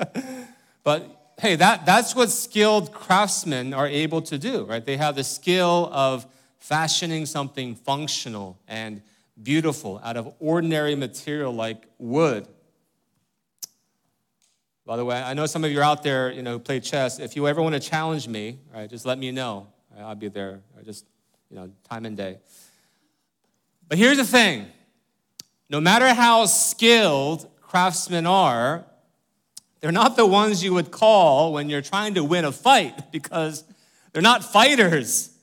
but 0.83 1.26
hey, 1.39 1.55
that, 1.55 1.85
that's 1.85 2.15
what 2.15 2.29
skilled 2.31 2.91
craftsmen 2.91 3.73
are 3.73 3.87
able 3.87 4.21
to 4.23 4.37
do, 4.37 4.63
right? 4.65 4.83
They 4.83 4.97
have 4.97 5.15
the 5.15 5.23
skill 5.23 5.89
of 5.91 6.25
fashioning 6.57 7.25
something 7.25 7.75
functional 7.75 8.59
and 8.67 9.01
beautiful 9.41 10.01
out 10.03 10.17
of 10.17 10.33
ordinary 10.39 10.95
material 10.95 11.53
like 11.53 11.85
wood. 11.99 12.47
By 14.85 14.97
the 14.97 15.05
way, 15.05 15.21
I 15.21 15.33
know 15.33 15.45
some 15.45 15.63
of 15.63 15.71
you 15.71 15.79
are 15.79 15.83
out 15.83 16.01
there, 16.01 16.31
you 16.31 16.41
know, 16.41 16.53
who 16.53 16.59
play 16.59 16.79
chess. 16.79 17.19
If 17.19 17.35
you 17.35 17.47
ever 17.47 17.61
want 17.61 17.75
to 17.75 17.79
challenge 17.79 18.27
me, 18.27 18.57
right, 18.73 18.89
just 18.89 19.05
let 19.05 19.17
me 19.17 19.31
know. 19.31 19.67
I'll 19.99 20.15
be 20.15 20.29
there, 20.29 20.61
just, 20.85 21.05
you 21.49 21.57
know, 21.57 21.69
time 21.89 22.05
and 22.05 22.15
day. 22.15 22.37
But 23.87 23.97
here's 23.97 24.17
the 24.17 24.25
thing 24.25 24.67
no 25.69 25.81
matter 25.81 26.13
how 26.13 26.45
skilled 26.45 27.49
craftsmen 27.61 28.25
are, 28.25 28.85
they're 29.79 29.91
not 29.91 30.15
the 30.15 30.25
ones 30.25 30.63
you 30.63 30.73
would 30.73 30.91
call 30.91 31.53
when 31.53 31.69
you're 31.69 31.81
trying 31.81 32.15
to 32.15 32.23
win 32.23 32.45
a 32.45 32.51
fight 32.51 32.93
because 33.11 33.63
they're 34.11 34.21
not 34.21 34.43
fighters. 34.43 35.33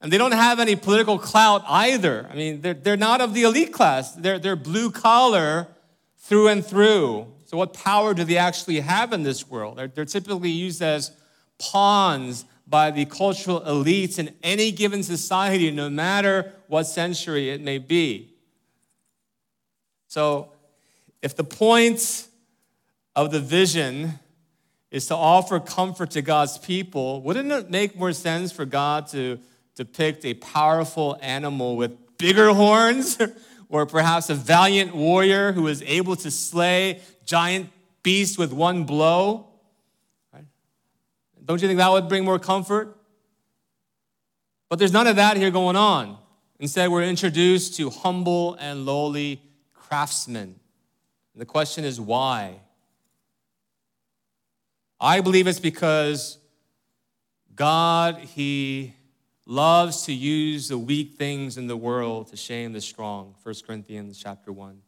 And 0.00 0.12
they 0.12 0.18
don't 0.18 0.32
have 0.32 0.58
any 0.58 0.74
political 0.74 1.18
clout 1.18 1.62
either. 1.68 2.26
I 2.28 2.34
mean, 2.34 2.60
they're, 2.60 2.74
they're 2.74 2.96
not 2.96 3.20
of 3.20 3.34
the 3.34 3.44
elite 3.44 3.72
class, 3.72 4.12
they're, 4.14 4.38
they're 4.38 4.56
blue 4.56 4.90
collar 4.90 5.68
through 6.18 6.48
and 6.48 6.64
through. 6.64 7.26
So, 7.46 7.56
what 7.56 7.74
power 7.74 8.14
do 8.14 8.24
they 8.24 8.38
actually 8.38 8.80
have 8.80 9.12
in 9.12 9.22
this 9.22 9.48
world? 9.48 9.76
They're, 9.76 9.88
they're 9.88 10.04
typically 10.04 10.50
used 10.50 10.82
as 10.82 11.12
pawns 11.58 12.46
by 12.66 12.90
the 12.90 13.04
cultural 13.04 13.60
elites 13.60 14.18
in 14.18 14.34
any 14.42 14.72
given 14.72 15.02
society, 15.02 15.70
no 15.70 15.90
matter 15.90 16.52
what 16.68 16.84
century 16.84 17.50
it 17.50 17.60
may 17.60 17.78
be. 17.78 18.30
So, 20.08 20.52
if 21.20 21.36
the 21.36 21.44
point 21.44 22.26
of 23.14 23.30
the 23.30 23.40
vision 23.40 24.18
is 24.90 25.06
to 25.06 25.14
offer 25.14 25.58
comfort 25.60 26.10
to 26.12 26.22
God's 26.22 26.58
people, 26.58 27.22
wouldn't 27.22 27.50
it 27.50 27.70
make 27.70 27.96
more 27.96 28.12
sense 28.12 28.52
for 28.52 28.64
God 28.64 29.06
to 29.08 29.38
depict 29.74 30.24
a 30.24 30.34
powerful 30.34 31.18
animal 31.20 31.76
with 31.76 31.92
bigger 32.18 32.52
horns? 32.52 33.18
or 33.72 33.86
perhaps 33.86 34.28
a 34.28 34.34
valiant 34.34 34.94
warrior 34.94 35.50
who 35.52 35.66
is 35.66 35.82
able 35.86 36.14
to 36.14 36.30
slay 36.30 37.00
giant 37.24 37.70
beasts 38.02 38.36
with 38.36 38.52
one 38.52 38.84
blow? 38.84 39.48
Right? 40.32 40.44
Don't 41.46 41.60
you 41.62 41.66
think 41.66 41.78
that 41.78 41.90
would 41.90 42.06
bring 42.06 42.22
more 42.22 42.38
comfort? 42.38 42.94
But 44.68 44.78
there's 44.78 44.92
none 44.92 45.06
of 45.06 45.16
that 45.16 45.38
here 45.38 45.50
going 45.50 45.76
on. 45.76 46.18
Instead, 46.60 46.90
we're 46.90 47.02
introduced 47.02 47.76
to 47.76 47.88
humble 47.88 48.54
and 48.60 48.84
lowly 48.84 49.40
craftsmen. 49.72 50.54
And 51.32 51.40
the 51.40 51.46
question 51.46 51.82
is 51.82 51.98
why? 51.98 52.60
I 55.04 55.20
believe 55.20 55.48
it's 55.48 55.58
because 55.58 56.38
God, 57.56 58.18
He 58.18 58.94
loves 59.46 60.04
to 60.04 60.12
use 60.12 60.68
the 60.68 60.78
weak 60.78 61.14
things 61.14 61.58
in 61.58 61.66
the 61.66 61.76
world 61.76 62.28
to 62.28 62.36
shame 62.36 62.72
the 62.72 62.80
strong. 62.80 63.34
1 63.42 63.54
Corinthians 63.66 64.16
chapter 64.16 64.52
1. 64.52 64.80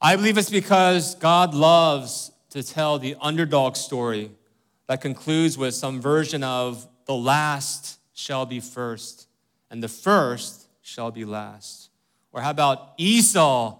I 0.00 0.16
believe 0.16 0.36
it's 0.36 0.50
because 0.50 1.14
God 1.14 1.54
loves 1.54 2.32
to 2.50 2.64
tell 2.64 2.98
the 2.98 3.14
underdog 3.20 3.76
story 3.76 4.32
that 4.88 5.00
concludes 5.00 5.56
with 5.56 5.74
some 5.74 6.00
version 6.00 6.42
of 6.42 6.84
the 7.06 7.14
last 7.14 8.00
shall 8.14 8.46
be 8.46 8.58
first 8.58 9.28
and 9.70 9.80
the 9.80 9.88
first 9.88 10.66
shall 10.82 11.12
be 11.12 11.24
last. 11.24 11.90
Or 12.32 12.40
how 12.40 12.50
about 12.50 12.94
Esau, 12.96 13.78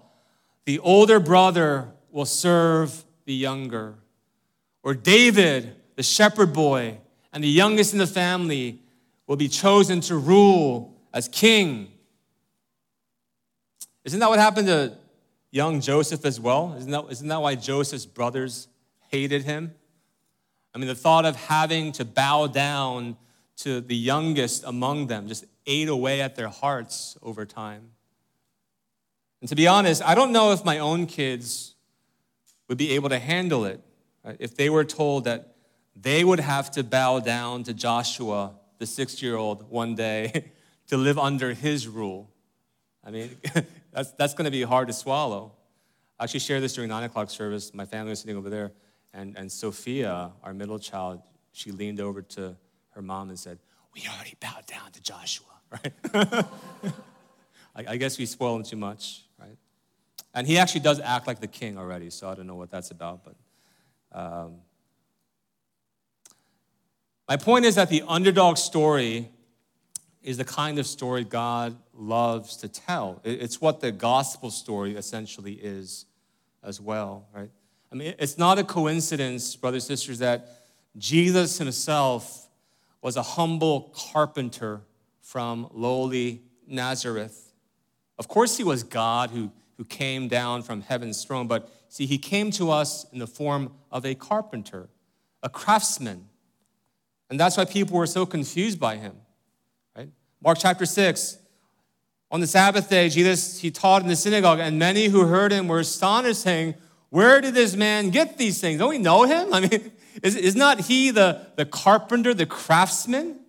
the 0.63 0.79
older 0.79 1.19
brother 1.19 1.89
will 2.09 2.25
serve 2.25 3.03
the 3.25 3.33
younger. 3.33 3.95
Or 4.83 4.93
David, 4.93 5.75
the 5.95 6.03
shepherd 6.03 6.53
boy, 6.53 6.97
and 7.33 7.43
the 7.43 7.49
youngest 7.49 7.93
in 7.93 7.99
the 7.99 8.07
family 8.07 8.81
will 9.27 9.35
be 9.35 9.47
chosen 9.47 10.01
to 10.01 10.17
rule 10.17 10.95
as 11.13 11.27
king. 11.27 11.91
Isn't 14.03 14.19
that 14.19 14.29
what 14.29 14.39
happened 14.39 14.67
to 14.67 14.97
young 15.51 15.81
Joseph 15.81 16.25
as 16.25 16.39
well? 16.39 16.75
Isn't 16.77 16.91
that, 16.91 17.05
isn't 17.09 17.27
that 17.27 17.41
why 17.41 17.55
Joseph's 17.55 18.05
brothers 18.05 18.67
hated 19.09 19.43
him? 19.43 19.73
I 20.73 20.77
mean, 20.77 20.87
the 20.87 20.95
thought 20.95 21.25
of 21.25 21.35
having 21.35 21.91
to 21.93 22.05
bow 22.05 22.47
down 22.47 23.17
to 23.57 23.81
the 23.81 23.95
youngest 23.95 24.63
among 24.63 25.07
them 25.07 25.27
just 25.27 25.45
ate 25.65 25.89
away 25.89 26.21
at 26.21 26.35
their 26.35 26.47
hearts 26.47 27.17
over 27.21 27.45
time. 27.45 27.91
And 29.41 29.49
to 29.49 29.55
be 29.55 29.67
honest, 29.67 30.01
I 30.03 30.15
don't 30.15 30.31
know 30.31 30.51
if 30.51 30.63
my 30.63 30.79
own 30.79 31.05
kids 31.05 31.75
would 32.67 32.77
be 32.77 32.91
able 32.91 33.09
to 33.09 33.19
handle 33.19 33.65
it? 33.65 33.81
Uh, 34.23 34.33
if 34.39 34.55
they 34.55 34.69
were 34.69 34.83
told 34.83 35.23
that 35.25 35.55
they 35.95 36.23
would 36.23 36.39
have 36.39 36.71
to 36.71 36.83
bow 36.83 37.19
down 37.19 37.63
to 37.63 37.73
Joshua, 37.73 38.53
the 38.77 38.85
six 38.85 39.21
year 39.21 39.35
old, 39.35 39.69
one 39.69 39.95
day 39.95 40.51
to 40.87 40.97
live 40.97 41.17
under 41.17 41.53
his 41.53 41.87
rule. 41.87 42.29
I 43.03 43.11
mean, 43.11 43.37
that's, 43.91 44.11
that's 44.13 44.33
going 44.33 44.45
to 44.45 44.51
be 44.51 44.63
hard 44.63 44.87
to 44.87 44.93
swallow. 44.93 45.53
I 46.19 46.23
actually 46.23 46.41
shared 46.41 46.61
this 46.61 46.73
during 46.73 46.89
9 46.89 47.03
o'clock 47.03 47.29
service. 47.29 47.73
My 47.73 47.85
family 47.85 48.09
was 48.09 48.19
sitting 48.19 48.35
over 48.35 48.49
there, 48.49 48.73
and, 49.13 49.37
and 49.37 49.51
Sophia, 49.51 50.31
our 50.43 50.53
middle 50.53 50.79
child, 50.79 51.21
she 51.51 51.71
leaned 51.71 52.01
over 52.01 52.21
to 52.21 52.57
her 52.91 53.01
mom 53.01 53.29
and 53.29 53.39
said, 53.39 53.59
We 53.93 54.03
already 54.13 54.35
bowed 54.39 54.65
down 54.65 54.91
to 54.91 55.01
Joshua, 55.01 55.45
right? 55.71 55.93
I, 57.75 57.85
I 57.87 57.97
guess 57.97 58.17
we 58.17 58.25
spoil 58.25 58.57
him 58.57 58.63
too 58.63 58.75
much, 58.75 59.23
right? 59.39 59.57
And 60.33 60.45
he 60.45 60.57
actually 60.57 60.81
does 60.81 60.99
act 60.99 61.25
like 61.25 61.39
the 61.39 61.47
king 61.47 61.77
already, 61.77 62.09
so 62.09 62.29
I 62.29 62.35
don't 62.35 62.47
know 62.47 62.55
what 62.55 62.69
that's 62.69 62.91
about, 62.91 63.23
but. 63.23 63.35
Um, 64.11 64.55
my 67.27 67.37
point 67.37 67.65
is 67.65 67.75
that 67.75 67.89
the 67.89 68.03
underdog 68.07 68.57
story 68.57 69.29
is 70.23 70.37
the 70.37 70.45
kind 70.45 70.79
of 70.79 70.87
story 70.87 71.23
God 71.23 71.77
loves 71.93 72.57
to 72.57 72.67
tell. 72.67 73.21
It's 73.23 73.61
what 73.61 73.79
the 73.81 73.91
gospel 73.91 74.51
story 74.51 74.95
essentially 74.95 75.53
is 75.53 76.05
as 76.63 76.81
well, 76.81 77.27
right? 77.33 77.49
I 77.91 77.95
mean, 77.95 78.13
it's 78.19 78.37
not 78.37 78.59
a 78.59 78.63
coincidence, 78.63 79.55
brothers 79.55 79.89
and 79.89 79.97
sisters, 79.97 80.19
that 80.19 80.47
Jesus 80.97 81.57
himself 81.57 82.47
was 83.01 83.15
a 83.15 83.21
humble 83.21 83.93
carpenter 83.95 84.81
from 85.21 85.69
lowly 85.71 86.41
Nazareth. 86.67 87.53
Of 88.17 88.27
course, 88.27 88.57
he 88.57 88.63
was 88.63 88.83
God 88.83 89.29
who, 89.31 89.51
who 89.77 89.85
came 89.85 90.27
down 90.27 90.63
from 90.63 90.81
heaven's 90.81 91.23
throne, 91.23 91.47
but 91.47 91.71
see, 91.89 92.05
he 92.05 92.17
came 92.17 92.51
to 92.51 92.71
us 92.71 93.05
in 93.11 93.19
the 93.19 93.27
form 93.27 93.73
of 93.91 94.05
a 94.05 94.15
carpenter, 94.15 94.87
a 95.43 95.49
craftsman. 95.49 96.27
And 97.29 97.39
that's 97.39 97.57
why 97.57 97.65
people 97.65 97.97
were 97.97 98.07
so 98.07 98.25
confused 98.25 98.79
by 98.79 98.95
him. 98.95 99.15
Mark 100.41 100.57
chapter 100.59 100.85
6. 100.85 101.37
On 102.31 102.39
the 102.39 102.47
Sabbath 102.47 102.89
day, 102.89 103.09
Jesus, 103.09 103.59
he 103.59 103.71
taught 103.71 104.03
in 104.03 104.07
the 104.07 104.15
synagogue, 104.15 104.59
and 104.59 104.79
many 104.79 105.07
who 105.07 105.25
heard 105.25 105.51
him 105.51 105.67
were 105.67 105.79
astonished, 105.79 106.41
saying, 106.41 106.75
Where 107.09 107.41
did 107.41 107.55
this 107.55 107.75
man 107.75 108.09
get 108.09 108.37
these 108.37 108.61
things? 108.61 108.79
Don't 108.79 108.89
we 108.89 108.99
know 108.99 109.23
him? 109.23 109.53
I 109.53 109.61
mean, 109.61 109.91
is, 110.23 110.35
is 110.35 110.55
not 110.55 110.81
he 110.81 111.11
the, 111.11 111.47
the 111.55 111.65
carpenter, 111.65 112.33
the 112.33 112.45
craftsman? 112.45 113.39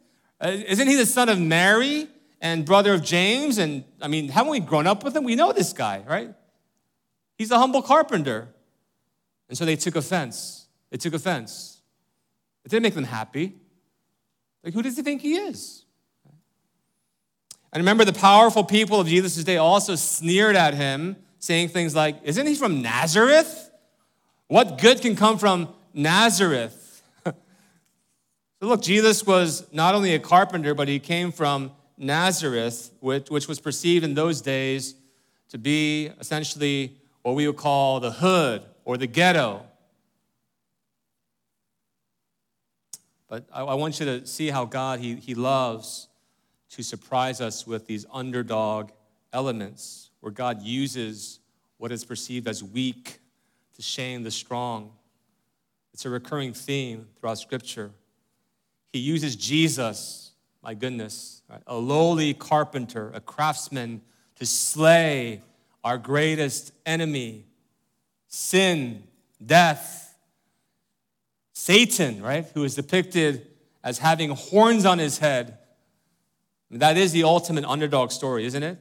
Uh, 0.40 0.48
isn't 0.48 0.88
he 0.88 0.96
the 0.96 1.06
son 1.06 1.28
of 1.28 1.38
Mary 1.38 2.08
and 2.40 2.64
brother 2.64 2.94
of 2.94 3.04
James? 3.04 3.58
And 3.58 3.84
I 4.00 4.08
mean, 4.08 4.28
haven't 4.28 4.50
we 4.50 4.60
grown 4.60 4.86
up 4.86 5.04
with 5.04 5.14
him? 5.14 5.24
We 5.24 5.36
know 5.36 5.52
this 5.52 5.72
guy, 5.72 6.02
right? 6.08 6.34
He's 7.40 7.50
a 7.50 7.58
humble 7.58 7.80
carpenter. 7.80 8.48
And 9.48 9.56
so 9.56 9.64
they 9.64 9.74
took 9.74 9.96
offense. 9.96 10.66
They 10.90 10.98
took 10.98 11.14
offense. 11.14 11.80
It 12.66 12.68
didn't 12.70 12.82
make 12.82 12.92
them 12.92 13.04
happy. 13.04 13.54
Like, 14.62 14.74
who 14.74 14.82
does 14.82 14.94
he 14.94 15.02
think 15.02 15.22
he 15.22 15.36
is? 15.36 15.86
And 17.72 17.80
remember, 17.80 18.04
the 18.04 18.12
powerful 18.12 18.62
people 18.62 19.00
of 19.00 19.06
Jesus' 19.06 19.42
day 19.42 19.56
also 19.56 19.94
sneered 19.94 20.54
at 20.54 20.74
him, 20.74 21.16
saying 21.38 21.70
things 21.70 21.94
like, 21.94 22.16
Isn't 22.24 22.46
he 22.46 22.56
from 22.56 22.82
Nazareth? 22.82 23.70
What 24.48 24.76
good 24.76 25.00
can 25.00 25.16
come 25.16 25.38
from 25.38 25.70
Nazareth? 25.94 27.02
so, 27.24 27.32
look, 28.60 28.82
Jesus 28.82 29.24
was 29.24 29.66
not 29.72 29.94
only 29.94 30.12
a 30.12 30.18
carpenter, 30.18 30.74
but 30.74 30.88
he 30.88 30.98
came 30.98 31.32
from 31.32 31.70
Nazareth, 31.96 32.90
which, 33.00 33.30
which 33.30 33.48
was 33.48 33.60
perceived 33.60 34.04
in 34.04 34.12
those 34.12 34.42
days 34.42 34.94
to 35.48 35.56
be 35.56 36.10
essentially 36.20 36.99
what 37.22 37.34
we 37.34 37.46
would 37.46 37.56
call 37.56 38.00
the 38.00 38.10
hood 38.10 38.62
or 38.84 38.96
the 38.96 39.06
ghetto. 39.06 39.66
But 43.28 43.46
I, 43.52 43.62
I 43.62 43.74
want 43.74 44.00
you 44.00 44.06
to 44.06 44.26
see 44.26 44.48
how 44.48 44.64
God, 44.64 45.00
he, 45.00 45.14
he 45.14 45.34
loves 45.34 46.08
to 46.70 46.82
surprise 46.82 47.40
us 47.40 47.66
with 47.66 47.86
these 47.86 48.06
underdog 48.12 48.90
elements 49.32 50.10
where 50.20 50.32
God 50.32 50.62
uses 50.62 51.40
what 51.78 51.92
is 51.92 52.04
perceived 52.04 52.48
as 52.48 52.62
weak 52.62 53.20
to 53.76 53.82
shame 53.82 54.22
the 54.22 54.30
strong. 54.30 54.92
It's 55.92 56.04
a 56.04 56.10
recurring 56.10 56.52
theme 56.52 57.06
throughout 57.18 57.38
Scripture. 57.38 57.90
He 58.92 58.98
uses 58.98 59.36
Jesus, 59.36 60.32
my 60.62 60.74
goodness, 60.74 61.42
right? 61.48 61.62
a 61.66 61.76
lowly 61.76 62.34
carpenter, 62.34 63.10
a 63.14 63.20
craftsman, 63.20 64.02
to 64.36 64.46
slay 64.46 65.42
our 65.82 65.98
greatest 65.98 66.72
enemy 66.84 67.46
sin, 68.28 69.04
death. 69.44 70.16
Satan, 71.52 72.22
right, 72.22 72.46
who 72.54 72.64
is 72.64 72.74
depicted 72.74 73.46
as 73.84 73.98
having 73.98 74.30
horns 74.30 74.86
on 74.86 74.98
his 74.98 75.18
head 75.18 75.58
that 76.70 76.96
is 76.96 77.12
the 77.12 77.24
ultimate 77.24 77.64
underdog 77.64 78.12
story, 78.12 78.44
isn't 78.46 78.62
it? 78.62 78.78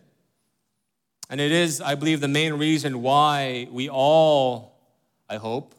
And 1.29 1.41
it 1.41 1.51
is, 1.51 1.81
I 1.81 1.95
believe, 1.95 2.21
the 2.21 2.27
main 2.27 2.53
reason 2.53 3.01
why 3.01 3.67
we 3.71 3.89
all, 3.89 4.79
I 5.27 5.37
hope, 5.37 5.75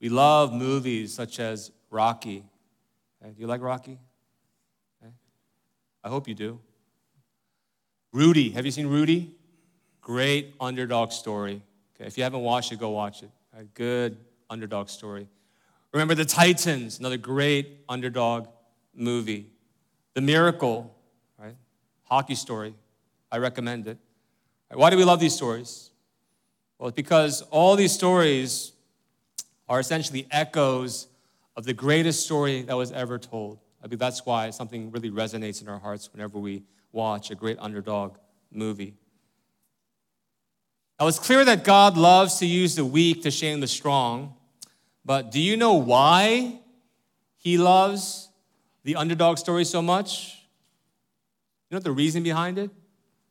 we 0.00 0.08
love 0.08 0.52
movies 0.52 1.12
such 1.12 1.38
as 1.38 1.70
Rocky. 1.90 2.44
Okay? 3.22 3.32
Do 3.32 3.40
you 3.40 3.46
like 3.46 3.60
Rocky? 3.60 3.98
Okay. 5.02 5.12
I 6.04 6.08
hope 6.08 6.28
you 6.28 6.34
do. 6.34 6.60
Rudy, 8.12 8.50
have 8.50 8.64
you 8.64 8.70
seen 8.70 8.86
Rudy? 8.86 9.34
Great 10.08 10.54
underdog 10.58 11.12
story. 11.12 11.60
Okay, 11.94 12.06
if 12.06 12.16
you 12.16 12.24
haven't 12.24 12.40
watched 12.40 12.72
it, 12.72 12.78
go 12.78 12.88
watch 12.88 13.22
it. 13.22 13.30
A 13.54 13.64
Good 13.64 14.16
underdog 14.48 14.88
story. 14.88 15.28
Remember 15.92 16.14
the 16.14 16.24
Titans, 16.24 16.98
another 16.98 17.18
great 17.18 17.80
underdog 17.90 18.48
movie. 18.94 19.50
The 20.14 20.22
Miracle, 20.22 20.96
right? 21.38 21.56
hockey 22.04 22.36
story. 22.36 22.74
I 23.30 23.36
recommend 23.36 23.86
it. 23.86 23.98
Why 24.72 24.88
do 24.88 24.96
we 24.96 25.04
love 25.04 25.20
these 25.20 25.34
stories? 25.34 25.90
Well, 26.78 26.88
it's 26.88 26.96
because 26.96 27.42
all 27.50 27.76
these 27.76 27.92
stories 27.92 28.72
are 29.68 29.78
essentially 29.78 30.26
echoes 30.30 31.08
of 31.54 31.66
the 31.66 31.74
greatest 31.74 32.24
story 32.24 32.62
that 32.62 32.78
was 32.78 32.92
ever 32.92 33.18
told. 33.18 33.58
I 33.84 33.88
think 33.88 34.00
that's 34.00 34.24
why 34.24 34.48
something 34.48 34.90
really 34.90 35.10
resonates 35.10 35.60
in 35.60 35.68
our 35.68 35.78
hearts 35.78 36.10
whenever 36.14 36.38
we 36.38 36.62
watch 36.92 37.30
a 37.30 37.34
great 37.34 37.58
underdog 37.60 38.16
movie. 38.50 38.94
Now, 40.98 41.06
it's 41.06 41.18
clear 41.18 41.44
that 41.44 41.62
God 41.62 41.96
loves 41.96 42.38
to 42.38 42.46
use 42.46 42.74
the 42.74 42.84
weak 42.84 43.22
to 43.22 43.30
shame 43.30 43.60
the 43.60 43.68
strong, 43.68 44.34
but 45.04 45.30
do 45.30 45.40
you 45.40 45.56
know 45.56 45.74
why 45.74 46.58
He 47.36 47.56
loves 47.56 48.28
the 48.82 48.96
underdog 48.96 49.38
story 49.38 49.64
so 49.64 49.80
much? 49.80 50.38
You 51.70 51.76
know 51.76 51.80
the 51.80 51.92
reason 51.92 52.22
behind 52.22 52.58
it? 52.58 52.70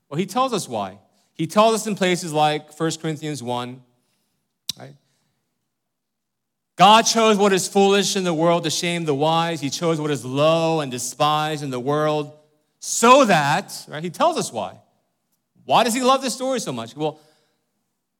Well, 0.09 0.17
he 0.17 0.25
tells 0.25 0.53
us 0.53 0.67
why. 0.69 0.99
He 1.33 1.47
tells 1.47 1.75
us 1.75 1.87
in 1.87 1.95
places 1.95 2.31
like 2.31 2.77
1 2.77 2.91
Corinthians 3.01 3.43
1, 3.43 3.81
right? 4.79 4.95
God 6.75 7.01
chose 7.03 7.37
what 7.37 7.51
is 7.53 7.67
foolish 7.67 8.15
in 8.15 8.23
the 8.23 8.33
world 8.33 8.63
to 8.63 8.69
shame 8.69 9.05
the 9.05 9.13
wise. 9.13 9.59
He 9.59 9.69
chose 9.69 9.99
what 9.99 10.11
is 10.11 10.23
low 10.23 10.79
and 10.79 10.91
despised 10.91 11.63
in 11.63 11.71
the 11.71 11.79
world 11.79 12.31
so 12.79 13.25
that, 13.25 13.85
right? 13.87 14.03
He 14.03 14.11
tells 14.11 14.37
us 14.37 14.53
why. 14.53 14.77
Why 15.65 15.83
does 15.83 15.93
he 15.93 16.01
love 16.01 16.21
this 16.21 16.35
story 16.35 16.59
so 16.59 16.71
much? 16.71 16.95
Well, 16.95 17.19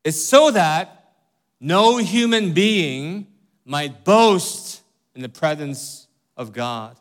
it's 0.03 0.21
so 0.21 0.51
that 0.51 1.13
no 1.60 1.97
human 1.97 2.53
being 2.53 3.27
might 3.65 4.03
boast 4.03 4.81
in 5.15 5.21
the 5.21 5.29
presence 5.29 6.07
of 6.36 6.53
God. 6.53 6.97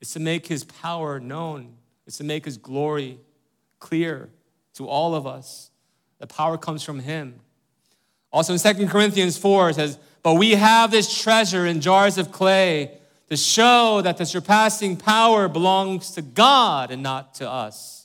It's 0.00 0.12
to 0.12 0.20
make 0.20 0.46
his 0.46 0.64
power 0.64 1.18
known, 1.18 1.74
it's 2.06 2.18
to 2.18 2.24
make 2.24 2.44
his 2.44 2.58
glory 2.58 3.18
clear 3.78 4.28
to 4.74 4.86
all 4.86 5.14
of 5.14 5.26
us. 5.26 5.70
The 6.18 6.26
power 6.26 6.58
comes 6.58 6.82
from 6.82 7.00
him. 7.00 7.40
Also 8.32 8.52
in 8.52 8.76
2 8.76 8.86
Corinthians 8.86 9.38
4, 9.38 9.70
it 9.70 9.74
says, 9.74 9.98
But 10.22 10.34
we 10.34 10.52
have 10.52 10.90
this 10.90 11.22
treasure 11.22 11.66
in 11.66 11.80
jars 11.80 12.18
of 12.18 12.30
clay 12.30 12.98
to 13.30 13.36
show 13.36 14.02
that 14.02 14.18
the 14.18 14.26
surpassing 14.26 14.96
power 14.96 15.48
belongs 15.48 16.10
to 16.12 16.22
God 16.22 16.90
and 16.90 17.02
not 17.02 17.34
to 17.36 17.50
us. 17.50 17.95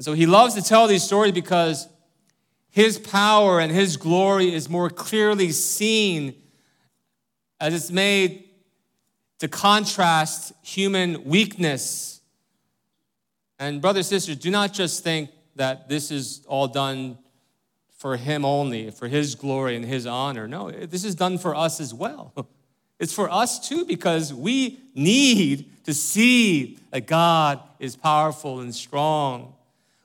And 0.00 0.04
so 0.06 0.14
he 0.14 0.24
loves 0.24 0.54
to 0.54 0.62
tell 0.62 0.86
these 0.86 1.02
stories 1.02 1.32
because 1.32 1.86
his 2.70 2.98
power 2.98 3.60
and 3.60 3.70
his 3.70 3.98
glory 3.98 4.50
is 4.50 4.66
more 4.66 4.88
clearly 4.88 5.52
seen 5.52 6.36
as 7.60 7.74
it's 7.74 7.90
made 7.90 8.48
to 9.40 9.46
contrast 9.46 10.54
human 10.62 11.22
weakness. 11.24 12.22
And, 13.58 13.82
brothers 13.82 14.10
and 14.10 14.18
sisters, 14.22 14.36
do 14.36 14.50
not 14.50 14.72
just 14.72 15.04
think 15.04 15.32
that 15.56 15.90
this 15.90 16.10
is 16.10 16.46
all 16.48 16.66
done 16.66 17.18
for 17.98 18.16
Him 18.16 18.42
only, 18.42 18.90
for 18.90 19.06
His 19.06 19.34
glory 19.34 19.76
and 19.76 19.84
His 19.84 20.06
honor. 20.06 20.48
No, 20.48 20.70
this 20.70 21.04
is 21.04 21.14
done 21.14 21.36
for 21.36 21.54
us 21.54 21.78
as 21.78 21.92
well. 21.92 22.32
It's 22.98 23.14
for 23.14 23.30
us 23.30 23.66
too, 23.66 23.86
because 23.86 24.32
we 24.32 24.78
need 24.94 25.84
to 25.84 25.94
see 25.94 26.78
that 26.90 27.06
God 27.06 27.60
is 27.78 27.96
powerful 27.96 28.60
and 28.60 28.74
strong. 28.74 29.54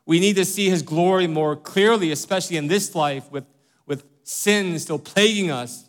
We 0.06 0.20
need 0.20 0.36
to 0.36 0.46
see 0.46 0.70
His 0.70 0.82
glory 0.82 1.28
more 1.28 1.56
clearly, 1.56 2.12
especially 2.12 2.58
in 2.58 2.68
this 2.68 2.94
life 2.94 3.32
with, 3.32 3.46
with 3.86 4.04
sin 4.24 4.78
still 4.80 5.00
plaguing 5.00 5.52
us. 5.52 5.86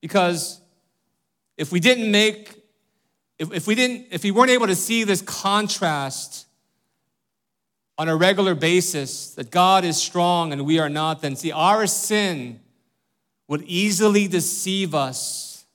Because 0.00 0.60
if 1.56 1.72
we 1.72 1.80
didn't 1.80 2.10
make, 2.10 2.62
if, 3.38 3.52
if 3.52 3.66
we 3.66 3.74
didn't, 3.74 4.06
if 4.10 4.22
we 4.22 4.30
weren't 4.30 4.50
able 4.50 4.66
to 4.66 4.76
see 4.76 5.04
this 5.04 5.20
contrast 5.20 6.46
on 7.98 8.08
a 8.08 8.16
regular 8.16 8.54
basis, 8.54 9.34
that 9.34 9.50
God 9.50 9.84
is 9.84 9.96
strong 10.00 10.52
and 10.52 10.64
we 10.64 10.78
are 10.78 10.88
not, 10.88 11.20
then 11.20 11.36
see, 11.36 11.52
our 11.52 11.86
sin 11.86 12.60
would 13.46 13.62
easily 13.62 14.28
deceive 14.28 14.94
us. 14.94 15.66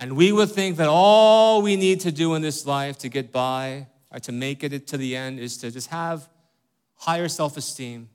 And 0.00 0.16
we 0.16 0.32
would 0.32 0.50
think 0.50 0.76
that 0.78 0.88
all 0.88 1.60
we 1.60 1.76
need 1.76 2.00
to 2.00 2.10
do 2.10 2.34
in 2.34 2.42
this 2.42 2.66
life 2.66 2.98
to 2.98 3.08
get 3.08 3.30
by 3.30 3.86
or 4.10 4.18
to 4.20 4.32
make 4.32 4.64
it 4.64 4.86
to 4.86 4.96
the 4.96 5.14
end 5.14 5.38
is 5.38 5.58
to 5.58 5.70
just 5.70 5.88
have 5.88 6.28
higher 6.98 7.28
self 7.28 7.56
esteem, 7.56 8.08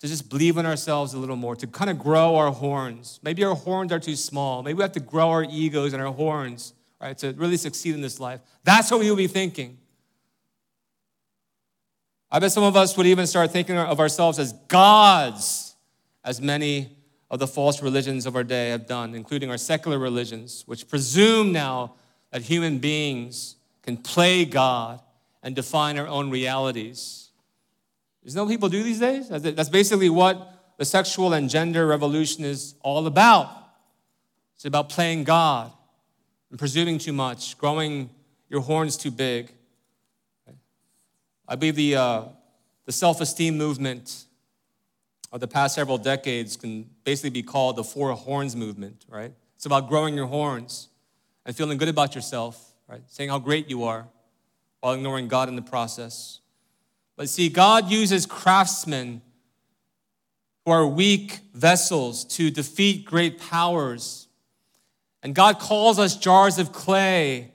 to 0.00 0.06
just 0.06 0.28
believe 0.28 0.56
in 0.56 0.66
ourselves 0.66 1.14
a 1.14 1.18
little 1.18 1.36
more, 1.36 1.56
to 1.56 1.66
kind 1.66 1.90
of 1.90 1.98
grow 1.98 2.36
our 2.36 2.52
horns. 2.52 3.18
Maybe 3.22 3.42
our 3.44 3.54
horns 3.54 3.92
are 3.92 3.98
too 3.98 4.16
small. 4.16 4.62
Maybe 4.62 4.74
we 4.74 4.82
have 4.82 4.92
to 4.92 5.00
grow 5.00 5.30
our 5.30 5.44
egos 5.44 5.92
and 5.92 6.02
our 6.02 6.12
horns, 6.12 6.72
right, 7.00 7.16
to 7.18 7.32
really 7.32 7.56
succeed 7.56 7.94
in 7.94 8.00
this 8.00 8.20
life. 8.20 8.40
That's 8.64 8.90
what 8.90 9.00
we 9.00 9.10
will 9.10 9.16
be 9.16 9.26
thinking. 9.26 9.78
I 12.30 12.38
bet 12.38 12.52
some 12.52 12.62
of 12.62 12.76
us 12.76 12.96
would 12.96 13.06
even 13.06 13.26
start 13.26 13.50
thinking 13.50 13.76
of 13.76 13.98
ourselves 13.98 14.38
as 14.38 14.52
gods, 14.68 15.74
as 16.22 16.40
many 16.40 16.96
of 17.30 17.38
the 17.38 17.46
false 17.46 17.82
religions 17.82 18.26
of 18.26 18.36
our 18.36 18.44
day 18.44 18.70
have 18.70 18.86
done, 18.86 19.14
including 19.14 19.50
our 19.50 19.58
secular 19.58 19.98
religions, 19.98 20.62
which 20.66 20.88
presume 20.88 21.52
now 21.52 21.94
that 22.30 22.42
human 22.42 22.78
beings 22.78 23.56
can 23.82 23.96
play 23.96 24.44
God 24.44 25.00
and 25.42 25.56
define 25.56 25.98
our 25.98 26.06
own 26.06 26.30
realities. 26.30 27.27
Isn't 28.24 28.36
that 28.36 28.44
what 28.44 28.50
people 28.50 28.68
do 28.68 28.82
these 28.82 29.00
days? 29.00 29.28
That's 29.28 29.68
basically 29.68 30.10
what 30.10 30.76
the 30.76 30.84
sexual 30.84 31.32
and 31.32 31.48
gender 31.48 31.86
revolution 31.86 32.44
is 32.44 32.74
all 32.80 33.06
about. 33.06 33.50
It's 34.54 34.64
about 34.64 34.88
playing 34.88 35.24
God 35.24 35.72
and 36.50 36.58
presuming 36.58 36.98
too 36.98 37.12
much, 37.12 37.56
growing 37.58 38.10
your 38.48 38.60
horns 38.60 38.96
too 38.96 39.10
big. 39.10 39.52
I 41.46 41.56
believe 41.56 41.76
the, 41.76 41.96
uh, 41.96 42.22
the 42.84 42.92
self 42.92 43.20
esteem 43.20 43.56
movement 43.56 44.24
of 45.32 45.40
the 45.40 45.48
past 45.48 45.74
several 45.74 45.98
decades 45.98 46.56
can 46.56 46.88
basically 47.04 47.30
be 47.30 47.42
called 47.42 47.76
the 47.76 47.84
four 47.84 48.12
horns 48.12 48.56
movement, 48.56 49.04
right? 49.08 49.32
It's 49.56 49.66
about 49.66 49.88
growing 49.88 50.14
your 50.14 50.26
horns 50.26 50.88
and 51.44 51.56
feeling 51.56 51.78
good 51.78 51.88
about 51.88 52.14
yourself, 52.14 52.72
right? 52.86 53.02
Saying 53.06 53.30
how 53.30 53.38
great 53.38 53.68
you 53.68 53.84
are 53.84 54.06
while 54.80 54.94
ignoring 54.94 55.28
God 55.28 55.48
in 55.48 55.56
the 55.56 55.62
process. 55.62 56.40
But 57.18 57.28
see, 57.28 57.48
God 57.48 57.90
uses 57.90 58.26
craftsmen 58.26 59.22
who 60.64 60.70
are 60.70 60.86
weak 60.86 61.40
vessels 61.52 62.24
to 62.36 62.48
defeat 62.48 63.04
great 63.04 63.40
powers. 63.40 64.28
And 65.24 65.34
God 65.34 65.58
calls 65.58 65.98
us 65.98 66.16
jars 66.16 66.60
of 66.60 66.70
clay 66.70 67.52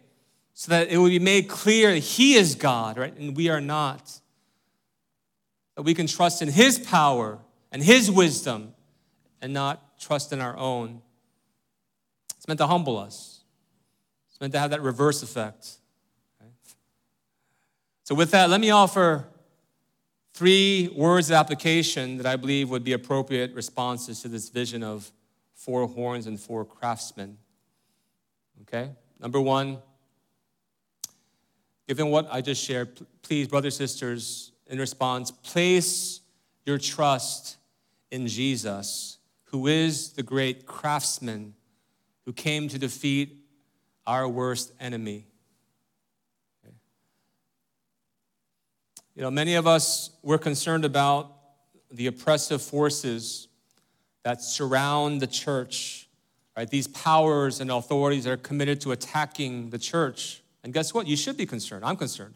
so 0.54 0.72
that 0.72 0.90
it 0.90 0.98
will 0.98 1.08
be 1.08 1.18
made 1.18 1.48
clear 1.48 1.94
that 1.94 2.00
He 2.00 2.34
is 2.34 2.56
God, 2.56 2.98
right? 2.98 3.18
And 3.18 3.38
we 3.38 3.48
are 3.48 3.62
not. 3.62 4.20
That 5.76 5.84
we 5.84 5.94
can 5.94 6.08
trust 6.08 6.42
in 6.42 6.50
His 6.50 6.78
power 6.78 7.40
and 7.72 7.82
His 7.82 8.12
wisdom 8.12 8.74
and 9.42 9.54
not 9.54 9.98
trust 9.98 10.34
in 10.34 10.42
our 10.42 10.58
own. 10.58 11.02
It's 12.36 12.50
meant 12.50 12.58
to 12.58 12.68
humble 12.68 12.98
us, 12.98 13.46
it's 14.30 14.42
meant 14.42 14.52
to 14.52 14.60
have 14.60 14.72
that 14.72 14.82
reverse 14.82 15.24
effect. 15.24 15.78
Right? 16.42 16.52
So, 18.04 18.14
with 18.14 18.32
that, 18.32 18.50
let 18.50 18.60
me 18.60 18.70
offer 18.70 19.30
three 20.34 20.90
words 20.96 21.30
of 21.30 21.36
application 21.36 22.18
that 22.18 22.26
I 22.26 22.36
believe 22.36 22.70
would 22.70 22.84
be 22.84 22.94
appropriate 22.94 23.54
responses 23.54 24.22
to 24.22 24.28
this 24.28 24.50
vision 24.50 24.84
of 24.84 25.12
four 25.54 25.88
horns 25.88 26.28
and 26.28 26.40
four 26.40 26.66
craftsmen. 26.66 27.38
Okay? 28.64 28.92
Number 29.20 29.40
one, 29.40 29.78
given 31.88 32.08
what 32.08 32.28
I 32.32 32.42
just 32.42 32.64
shared, 32.64 33.06
please, 33.22 33.48
brothers, 33.48 33.78
sisters, 33.78 34.52
in 34.68 34.80
response, 34.80 35.32
place 35.32 36.22
your 36.66 36.78
trust 36.78 37.58
in 38.12 38.28
Jesus, 38.28 39.18
who 39.46 39.68
is 39.68 40.14
the 40.14 40.24
great 40.24 40.66
craftsman 40.66 41.54
who 42.26 42.34
came 42.34 42.68
to 42.70 42.80
defeat 42.80 43.38
our 44.08 44.28
worst 44.28 44.72
enemy. 44.80 45.28
You 49.16 49.22
know, 49.22 49.30
many 49.30 49.54
of 49.54 49.68
us, 49.68 50.10
we're 50.24 50.40
concerned 50.40 50.86
about 50.86 51.32
the 51.92 52.08
oppressive 52.08 52.64
forces 52.64 53.48
that 54.24 54.42
surround 54.42 55.22
the 55.22 55.28
church, 55.28 56.08
right? 56.58 56.68
These 56.68 56.88
powers 56.88 57.60
and 57.60 57.70
authorities 57.70 58.24
that 58.24 58.32
are 58.32 58.38
committed 58.38 58.82
to 58.82 58.92
attacking 58.92 59.70
the 59.70 59.78
church. 59.78 60.42
And 60.64 60.74
guess 60.74 60.96
what? 60.96 61.06
You 61.06 61.16
should 61.16 61.38
be 61.38 61.46
concerned. 61.46 61.86
I'm 61.86 61.96
concerned. 61.96 62.34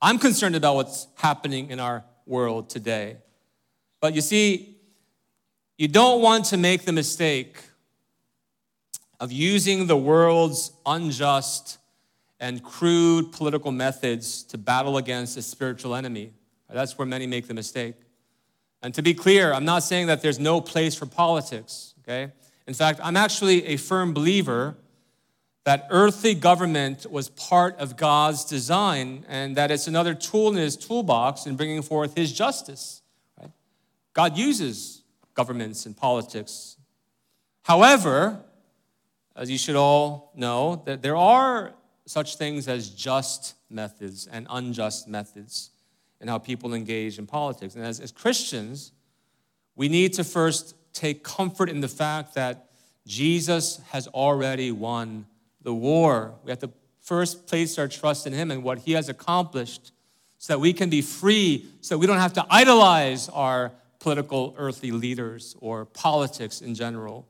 I'm 0.00 0.18
concerned 0.18 0.56
about 0.56 0.76
what's 0.76 1.06
happening 1.16 1.70
in 1.70 1.80
our 1.80 2.02
world 2.24 2.70
today. 2.70 3.18
But 4.00 4.14
you 4.14 4.22
see, 4.22 4.78
you 5.76 5.88
don't 5.88 6.22
want 6.22 6.46
to 6.46 6.56
make 6.56 6.86
the 6.86 6.92
mistake 6.92 7.58
of 9.20 9.32
using 9.32 9.86
the 9.86 9.96
world's 9.96 10.72
unjust 10.86 11.76
and 12.40 12.62
crude 12.62 13.32
political 13.32 13.72
methods 13.72 14.42
to 14.44 14.58
battle 14.58 14.96
against 14.96 15.36
a 15.36 15.42
spiritual 15.42 15.94
enemy. 15.94 16.32
That's 16.68 16.98
where 16.98 17.06
many 17.06 17.26
make 17.26 17.46
the 17.46 17.54
mistake. 17.54 17.94
And 18.82 18.92
to 18.94 19.02
be 19.02 19.14
clear, 19.14 19.52
I'm 19.52 19.64
not 19.64 19.82
saying 19.82 20.08
that 20.08 20.22
there's 20.22 20.38
no 20.38 20.60
place 20.60 20.94
for 20.94 21.06
politics, 21.06 21.94
okay? 22.00 22.32
In 22.66 22.74
fact, 22.74 23.00
I'm 23.02 23.16
actually 23.16 23.66
a 23.66 23.76
firm 23.76 24.12
believer 24.12 24.76
that 25.64 25.86
earthly 25.90 26.34
government 26.34 27.10
was 27.10 27.28
part 27.30 27.76
of 27.78 27.96
God's 27.96 28.44
design 28.44 29.24
and 29.28 29.56
that 29.56 29.70
it's 29.70 29.88
another 29.88 30.14
tool 30.14 30.48
in 30.50 30.56
his 30.56 30.76
toolbox 30.76 31.46
in 31.46 31.56
bringing 31.56 31.82
forth 31.82 32.16
his 32.16 32.32
justice. 32.32 33.02
Right? 33.40 33.50
God 34.12 34.36
uses 34.36 35.02
governments 35.34 35.84
and 35.86 35.96
politics. 35.96 36.76
However, 37.62 38.40
as 39.34 39.50
you 39.50 39.58
should 39.58 39.74
all 39.74 40.30
know, 40.36 40.82
that 40.86 41.02
there 41.02 41.16
are 41.16 41.74
such 42.06 42.36
things 42.36 42.68
as 42.68 42.90
just 42.90 43.54
methods 43.68 44.26
and 44.26 44.46
unjust 44.48 45.08
methods 45.08 45.70
and 46.20 46.30
how 46.30 46.38
people 46.38 46.72
engage 46.72 47.18
in 47.18 47.26
politics. 47.26 47.74
And 47.74 47.84
as, 47.84 48.00
as 48.00 48.12
Christians, 48.12 48.92
we 49.74 49.88
need 49.88 50.14
to 50.14 50.24
first 50.24 50.74
take 50.92 51.22
comfort 51.22 51.68
in 51.68 51.80
the 51.80 51.88
fact 51.88 52.34
that 52.34 52.70
Jesus 53.06 53.80
has 53.90 54.08
already 54.08 54.72
won 54.72 55.26
the 55.62 55.74
war. 55.74 56.34
We 56.44 56.50
have 56.50 56.60
to 56.60 56.70
first 57.00 57.46
place 57.46 57.78
our 57.78 57.88
trust 57.88 58.26
in 58.26 58.32
Him 58.32 58.50
and 58.50 58.62
what 58.62 58.78
He 58.78 58.92
has 58.92 59.08
accomplished 59.08 59.92
so 60.38 60.52
that 60.52 60.58
we 60.58 60.72
can 60.72 60.90
be 60.90 61.02
free, 61.02 61.66
so 61.80 61.98
we 61.98 62.06
don't 62.06 62.18
have 62.18 62.32
to 62.34 62.46
idolize 62.50 63.28
our 63.28 63.72
political 63.98 64.54
earthly 64.58 64.90
leaders 64.90 65.56
or 65.60 65.84
politics 65.84 66.60
in 66.60 66.74
general. 66.74 67.26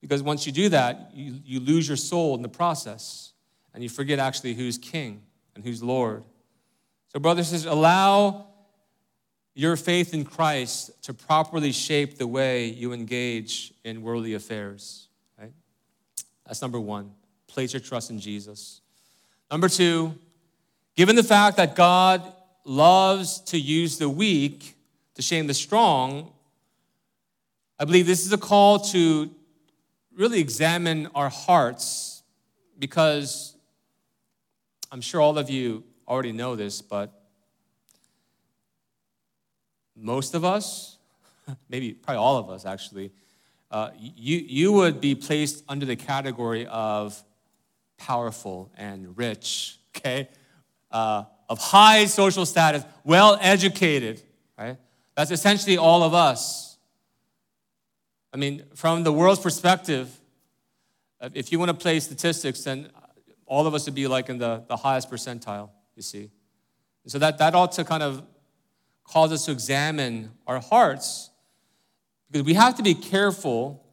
Because 0.00 0.22
once 0.22 0.46
you 0.46 0.52
do 0.52 0.68
that, 0.70 1.10
you, 1.14 1.40
you 1.44 1.60
lose 1.60 1.86
your 1.86 1.96
soul 1.96 2.34
in 2.34 2.42
the 2.42 2.48
process 2.48 3.32
and 3.74 3.82
you 3.82 3.88
forget 3.88 4.18
actually 4.18 4.54
who's 4.54 4.78
king 4.78 5.22
and 5.54 5.64
who's 5.64 5.82
Lord. 5.82 6.24
So, 7.12 7.18
brothers 7.18 7.48
sisters, 7.48 7.70
allow 7.70 8.46
your 9.54 9.76
faith 9.76 10.14
in 10.14 10.24
Christ 10.24 11.02
to 11.02 11.12
properly 11.12 11.72
shape 11.72 12.16
the 12.16 12.26
way 12.26 12.66
you 12.66 12.92
engage 12.92 13.74
in 13.84 14.02
worldly 14.02 14.34
affairs. 14.34 15.08
Right? 15.38 15.52
That's 16.46 16.62
number 16.62 16.80
one. 16.80 17.12
Place 17.46 17.72
your 17.72 17.80
trust 17.80 18.10
in 18.10 18.20
Jesus. 18.20 18.80
Number 19.50 19.68
two, 19.68 20.14
given 20.96 21.16
the 21.16 21.24
fact 21.24 21.56
that 21.56 21.74
God 21.74 22.32
loves 22.64 23.40
to 23.40 23.58
use 23.58 23.98
the 23.98 24.08
weak 24.08 24.76
to 25.14 25.22
shame 25.22 25.46
the 25.46 25.54
strong, 25.54 26.32
I 27.78 27.84
believe 27.84 28.06
this 28.06 28.24
is 28.24 28.32
a 28.32 28.38
call 28.38 28.78
to 28.78 29.30
really 30.20 30.38
examine 30.38 31.08
our 31.14 31.30
hearts 31.30 32.22
because 32.78 33.56
I'm 34.92 35.00
sure 35.00 35.18
all 35.18 35.38
of 35.38 35.48
you 35.48 35.82
already 36.06 36.32
know 36.32 36.56
this, 36.56 36.82
but 36.82 37.10
most 39.96 40.34
of 40.34 40.44
us, 40.44 40.98
maybe 41.70 41.94
probably 41.94 42.18
all 42.18 42.36
of 42.36 42.50
us 42.50 42.66
actually, 42.66 43.12
uh, 43.70 43.92
you, 43.98 44.36
you 44.36 44.72
would 44.72 45.00
be 45.00 45.14
placed 45.14 45.64
under 45.70 45.86
the 45.86 45.96
category 45.96 46.66
of 46.66 47.22
powerful 47.96 48.70
and 48.76 49.16
rich, 49.16 49.78
okay? 49.96 50.28
Uh, 50.90 51.24
of 51.48 51.58
high 51.58 52.04
social 52.04 52.44
status, 52.44 52.84
well 53.04 53.38
educated, 53.40 54.20
right? 54.58 54.76
That's 55.16 55.30
essentially 55.30 55.78
all 55.78 56.02
of 56.02 56.12
us. 56.12 56.69
I 58.32 58.36
mean, 58.36 58.64
from 58.74 59.02
the 59.02 59.12
world's 59.12 59.40
perspective, 59.40 60.20
uh, 61.20 61.30
if 61.34 61.50
you 61.50 61.58
want 61.58 61.70
to 61.70 61.76
play 61.76 61.98
statistics, 62.00 62.62
then 62.62 62.90
all 63.46 63.66
of 63.66 63.74
us 63.74 63.86
would 63.86 63.94
be 63.94 64.06
like 64.06 64.28
in 64.28 64.38
the, 64.38 64.64
the 64.68 64.76
highest 64.76 65.10
percentile, 65.10 65.70
you 65.96 66.02
see. 66.02 66.30
And 67.02 67.12
so 67.12 67.18
that, 67.18 67.38
that 67.38 67.54
ought 67.54 67.72
to 67.72 67.84
kind 67.84 68.02
of 68.02 68.22
cause 69.04 69.32
us 69.32 69.44
to 69.46 69.52
examine 69.52 70.30
our 70.46 70.60
hearts 70.60 71.30
because 72.30 72.46
we 72.46 72.54
have 72.54 72.76
to 72.76 72.82
be 72.82 72.94
careful 72.94 73.84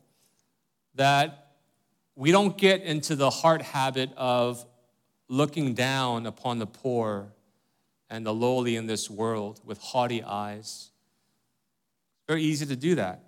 that 0.94 1.54
we 2.16 2.32
don't 2.32 2.58
get 2.58 2.84
into 2.84 3.16
the 3.16 3.30
heart 3.30 3.62
habit 3.62 4.12
of 4.16 4.64
looking 5.28 5.74
down 5.74 6.26
upon 6.26 6.60
the 6.60 6.68
poor 6.68 7.34
and 8.10 8.26
the 8.26 8.34
lowly 8.34 8.76
in 8.76 8.86
this 8.86 9.10
world 9.10 9.60
with 9.66 9.80
haughty 9.80 10.24
eyes. 10.24 10.92
Very 12.28 12.44
easy 12.44 12.66
to 12.68 12.76
do 12.76 12.96
that. 12.96 13.24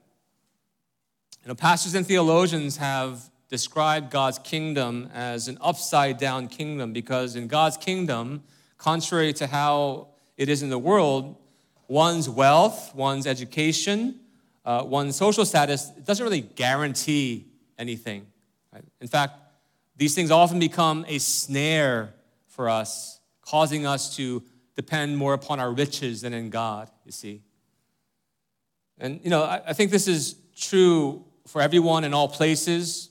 You 1.50 1.54
know, 1.54 1.58
pastors 1.58 1.96
and 1.96 2.06
theologians 2.06 2.78
have 2.78 3.28
described 3.50 4.12
God's 4.12 4.38
kingdom 4.38 5.10
as 5.16 5.48
an 5.48 5.58
upside 5.62 6.20
down 6.20 6.48
kingdom 6.48 6.94
because 6.94 7.36
in 7.36 7.48
God's 7.48 7.76
kingdom, 7.76 8.44
contrary 8.78 9.34
to 9.34 9.48
how 9.48 10.10
it 10.38 10.48
is 10.48 10.62
in 10.62 10.70
the 10.70 10.78
world, 10.78 11.36
one's 11.88 12.30
wealth, 12.30 12.94
one's 12.94 13.26
education, 13.26 14.20
uh, 14.64 14.84
one's 14.86 15.16
social 15.16 15.44
status 15.44 15.90
doesn't 15.90 16.24
really 16.24 16.42
guarantee 16.42 17.48
anything. 17.80 18.28
Right? 18.72 18.86
In 19.02 19.08
fact, 19.08 19.34
these 19.98 20.14
things 20.14 20.30
often 20.30 20.60
become 20.60 21.04
a 21.08 21.18
snare 21.18 22.14
for 22.46 22.70
us, 22.70 23.20
causing 23.42 23.88
us 23.88 24.16
to 24.18 24.44
depend 24.76 25.18
more 25.18 25.34
upon 25.34 25.60
our 25.60 25.72
riches 25.72 26.22
than 26.22 26.32
in 26.32 26.52
God, 26.52 26.92
you 27.06 27.12
see. 27.12 27.42
And, 29.00 29.20
you 29.24 29.32
know, 29.32 29.42
I, 29.42 29.64
I 29.70 29.74
think 29.74 29.90
this 29.90 30.08
is 30.08 30.36
true 30.56 31.26
for 31.50 31.64
everyone 31.64 32.04
in 32.04 32.14
all 32.14 32.28
places, 32.28 33.10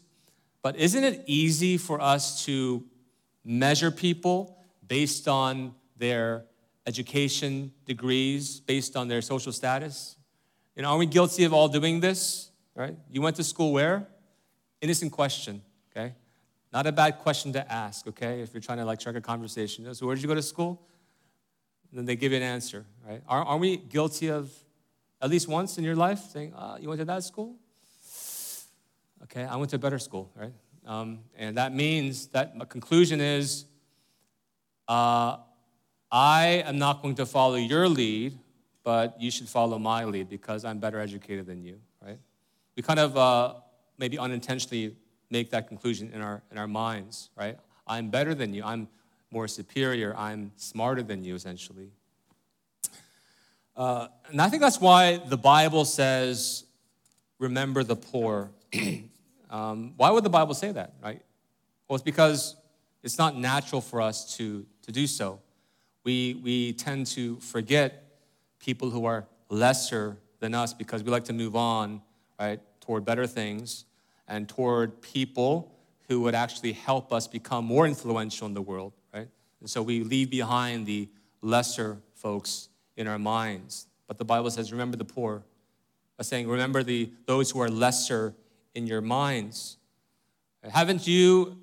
but 0.63 0.77
isn't 0.77 1.03
it 1.03 1.25
easy 1.27 1.77
for 1.77 2.01
us 2.01 2.45
to 2.45 2.85
measure 3.45 3.91
people 3.91 4.57
based 4.87 5.27
on 5.27 5.75
their 5.97 6.45
education 6.87 7.73
degrees, 7.85 8.61
based 8.61 8.97
on 8.97 9.09
their 9.09 9.21
social 9.23 9.51
status? 9.51 10.17
Know, 10.77 10.91
are 10.91 10.97
we 10.97 11.07
guilty 11.07 11.43
of 11.43 11.53
all 11.53 11.67
doing 11.67 11.99
this? 11.99 12.51
Right? 12.77 12.97
You 13.11 13.21
went 13.23 13.35
to 13.37 13.45
school 13.45 13.73
where? 13.73 14.07
Innocent 14.81 15.11
question, 15.11 15.61
okay? 15.91 16.15
Not 16.73 16.87
a 16.87 16.93
bad 16.93 17.19
question 17.19 17.53
to 17.55 17.73
ask, 17.73 18.07
okay? 18.07 18.41
If 18.41 18.55
you're 18.55 18.61
trying 18.61 18.79
to 18.79 18.85
like 18.85 19.01
strike 19.01 19.17
a 19.17 19.21
conversation. 19.21 19.93
So 19.97 20.07
where 20.07 20.15
did 20.15 20.23
you 20.23 20.29
go 20.29 20.37
to 20.37 20.43
school? 20.43 20.87
And 21.91 21.99
then 21.99 22.05
they 22.05 22.15
give 22.15 22.31
you 22.31 22.39
an 22.39 22.45
answer, 22.45 22.87
right? 23.05 23.21
Are, 23.27 23.43
are 23.43 23.57
we 23.57 23.79
guilty 23.79 24.31
of 24.31 24.53
at 25.21 25.29
least 25.29 25.49
once 25.49 25.77
in 25.77 25.83
your 25.83 25.97
life 25.97 26.21
saying, 26.33 26.55
uh, 26.55 26.79
you 26.81 26.89
went 26.89 27.01
to 27.01 27.05
that 27.07 27.25
school? 27.25 27.57
Okay, 29.25 29.45
I 29.45 29.57
went 29.57 29.71
to 29.71 29.77
a 29.77 29.79
better 29.79 29.99
school, 29.99 30.31
right? 30.35 30.53
Um, 30.87 31.21
and 31.37 31.57
that 31.57 31.75
means 31.75 32.29
that 32.29 32.57
my 32.57 32.65
conclusion 32.65 33.21
is 33.21 33.67
uh, 34.87 35.37
I 36.11 36.63
am 36.65 36.79
not 36.79 37.03
going 37.03 37.17
to 37.17 37.27
follow 37.27 37.57
your 37.57 37.89
lead 37.89 38.39
but 38.89 39.21
you 39.21 39.31
should 39.31 39.47
follow 39.47 39.79
my 39.79 40.03
lead 40.05 40.31
because 40.31 40.65
I'm 40.65 40.79
better 40.79 40.99
educated 40.99 41.45
than 41.45 41.63
you, 41.63 41.79
right? 42.01 42.19
We 42.75 42.83
kind 42.83 42.99
of 42.99 43.19
uh, 43.19 43.55
maybe 43.99 44.19
unintentionally 44.19 44.97
make 45.29 45.51
that 45.51 45.69
conclusion 45.69 46.11
in 46.15 46.23
our, 46.23 46.41
in 46.51 46.57
our 46.57 46.67
minds, 46.67 47.29
right? 47.37 47.59
I'm 47.87 48.09
better 48.09 48.35
than 48.35 48.55
you. 48.55 48.65
I'm 48.65 48.89
more 49.31 49.47
superior. 49.47 50.15
I'm 50.17 50.53
smarter 50.57 51.03
than 51.03 51.23
you, 51.23 51.35
essentially. 51.35 51.91
Uh, 53.77 54.09
and 54.31 54.41
I 54.41 54.49
think 54.49 54.63
that's 54.63 54.81
why 54.81 55.19
the 55.19 55.37
Bible 55.37 55.85
says, 55.85 56.65
remember 57.39 57.85
the 57.85 57.95
poor. 57.95 58.51
um, 59.51 59.95
why 59.97 60.11
would 60.11 60.25
the 60.25 60.31
Bible 60.31 60.55
say 60.55 60.73
that, 60.73 60.95
right? 61.03 61.23
Well, 61.89 61.95
it's 61.95 62.05
because 62.05 62.57
it's 63.03 63.19
not 63.19 63.37
natural 63.37 63.81
for 63.81 64.01
us 64.01 64.37
to, 64.37 64.67
to 64.83 64.93
do 64.93 65.07
so. 65.07 65.41
We, 66.05 66.41
we 66.43 66.73
tend 66.75 67.07
to 67.09 67.37
forget 67.37 68.05
people 68.59 68.91
who 68.91 69.05
are 69.05 69.27
lesser 69.51 70.17
than 70.41 70.55
us 70.55 70.73
because 70.75 71.03
we 71.03 71.11
like 71.11 71.25
to 71.25 71.33
move 71.33 71.57
on, 71.57 72.03
right, 72.39 72.61
toward 72.81 73.05
better 73.05 73.27
things 73.27 73.85
and 74.27 74.49
toward 74.49 75.01
people 75.01 75.75
who 76.09 76.21
would 76.21 76.35
actually 76.35 76.73
help 76.73 77.13
us 77.13 77.27
become 77.27 77.65
more 77.65 77.87
influential 77.87 78.47
in 78.47 78.55
the 78.55 78.63
world, 78.63 78.93
right? 79.13 79.29
And 79.61 79.69
so 79.69 79.83
we 79.83 80.03
leave 80.03 80.31
behind 80.31 80.87
the 80.87 81.09
lesser 81.43 81.99
folks 82.15 82.69
in 82.97 83.07
our 83.07 83.19
minds. 83.19 83.87
But 84.07 84.19
the 84.19 84.25
Bible 84.25 84.51
says, 84.51 84.73
remember 84.73 84.97
the 84.97 85.05
poor. 85.05 85.43
It's 86.19 86.29
saying, 86.29 86.49
remember 86.49 86.83
the, 86.83 87.13
those 87.27 87.51
who 87.51 87.61
are 87.61 87.69
lesser 87.69 88.35
in 88.79 88.87
your 88.87 89.03
minds. 89.03 89.77
Haven't 90.69 91.07
you 91.07 91.59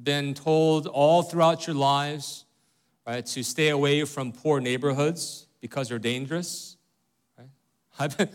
been 0.00 0.34
told 0.34 0.86
all 0.86 1.22
throughout 1.22 1.66
your 1.66 1.74
lives, 1.74 2.44
right, 3.04 3.26
to 3.26 3.42
stay 3.42 3.70
away 3.70 4.04
from 4.04 4.30
poor 4.30 4.60
neighborhoods? 4.60 5.48
because 5.60 5.88
they're 5.88 5.98
dangerous. 5.98 6.76
Right? 7.98 8.16
Been, 8.16 8.28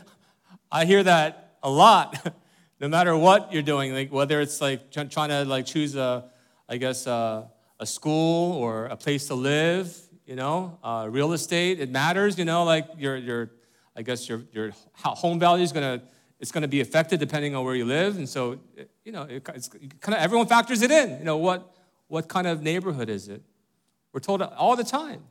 I 0.72 0.86
hear 0.86 1.04
that 1.04 1.58
a 1.62 1.70
lot, 1.70 2.36
no 2.80 2.88
matter 2.88 3.16
what 3.16 3.54
you're 3.54 3.62
doing, 3.62 3.94
like 3.94 4.12
whether 4.12 4.42
it's 4.42 4.60
like 4.60 4.92
trying 4.92 5.30
to 5.30 5.46
like 5.46 5.66
choose 5.66 5.96
a, 5.96 6.26
I 6.68 6.78
guess, 6.78 7.08
a, 7.08 7.50
a 7.80 7.86
school 7.86 8.54
or 8.54 8.86
a 8.86 8.98
place 8.98 9.28
to 9.28 9.36
live, 9.36 9.96
you 10.26 10.36
know, 10.36 10.80
uh, 10.84 11.08
real 11.10 11.34
estate, 11.34 11.80
it 11.80 11.90
matters, 11.90 12.38
you 12.38 12.46
know, 12.46 12.64
like 12.64 12.88
your, 12.98 13.18
your 13.18 13.52
I 13.96 14.02
guess 14.02 14.28
your, 14.28 14.44
your 14.52 14.72
home 14.94 15.40
value 15.40 15.64
is 15.64 15.72
gonna, 15.72 16.02
it's 16.44 16.52
gonna 16.52 16.68
be 16.68 16.82
affected 16.82 17.22
depending 17.22 17.56
on 17.56 17.64
where 17.64 17.74
you 17.74 17.86
live. 17.86 18.18
And 18.18 18.28
so, 18.28 18.60
you 19.06 19.14
know, 19.14 19.22
it, 19.22 19.48
it's 19.56 19.70
kind 19.70 20.14
of, 20.14 20.22
everyone 20.22 20.46
factors 20.46 20.82
it 20.82 20.92
in, 20.92 21.18
you 21.20 21.24
know, 21.24 21.38
what, 21.38 21.74
what 22.10 22.28
kind 22.28 22.48
of 22.48 22.62
neighborhood 22.62 23.10
is 23.10 23.30
it? 23.30 23.42
We're 24.12 24.20
told 24.20 24.42
all 24.42 24.76
the 24.76 24.84
time. 24.84 25.24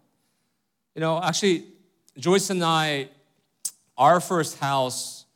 You 0.94 1.02
know, 1.02 1.22
actually, 1.22 1.66
Joyce 2.16 2.48
and 2.48 2.64
I, 2.64 3.10
our 3.98 4.20
first 4.20 4.58
house 4.58 5.26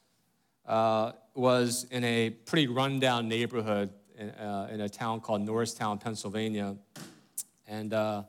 uh, 0.64 1.12
was 1.34 1.86
in 1.90 2.04
a 2.04 2.30
pretty 2.30 2.68
rundown 2.68 3.28
neighborhood 3.28 3.90
in, 4.16 4.30
uh, 4.30 4.70
in, 4.72 4.80
a 4.80 4.88
town 4.88 5.20
called 5.20 5.42
Norristown, 5.42 5.98
Pennsylvania. 5.98 6.74
And 7.66 7.92
uh, 7.92 8.22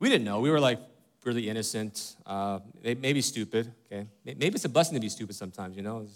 we 0.00 0.08
didn't 0.08 0.24
know. 0.24 0.40
We 0.40 0.50
were 0.50 0.58
like 0.58 0.80
really 1.24 1.48
innocent, 1.48 2.16
uh, 2.26 2.58
maybe 2.82 3.20
stupid. 3.20 3.72
Okay, 3.86 4.08
maybe 4.24 4.56
it's 4.56 4.64
a 4.64 4.68
blessing 4.68 4.94
to 4.94 5.00
be 5.00 5.08
stupid 5.08 5.36
sometimes. 5.36 5.76
You 5.76 5.82
know, 5.82 6.08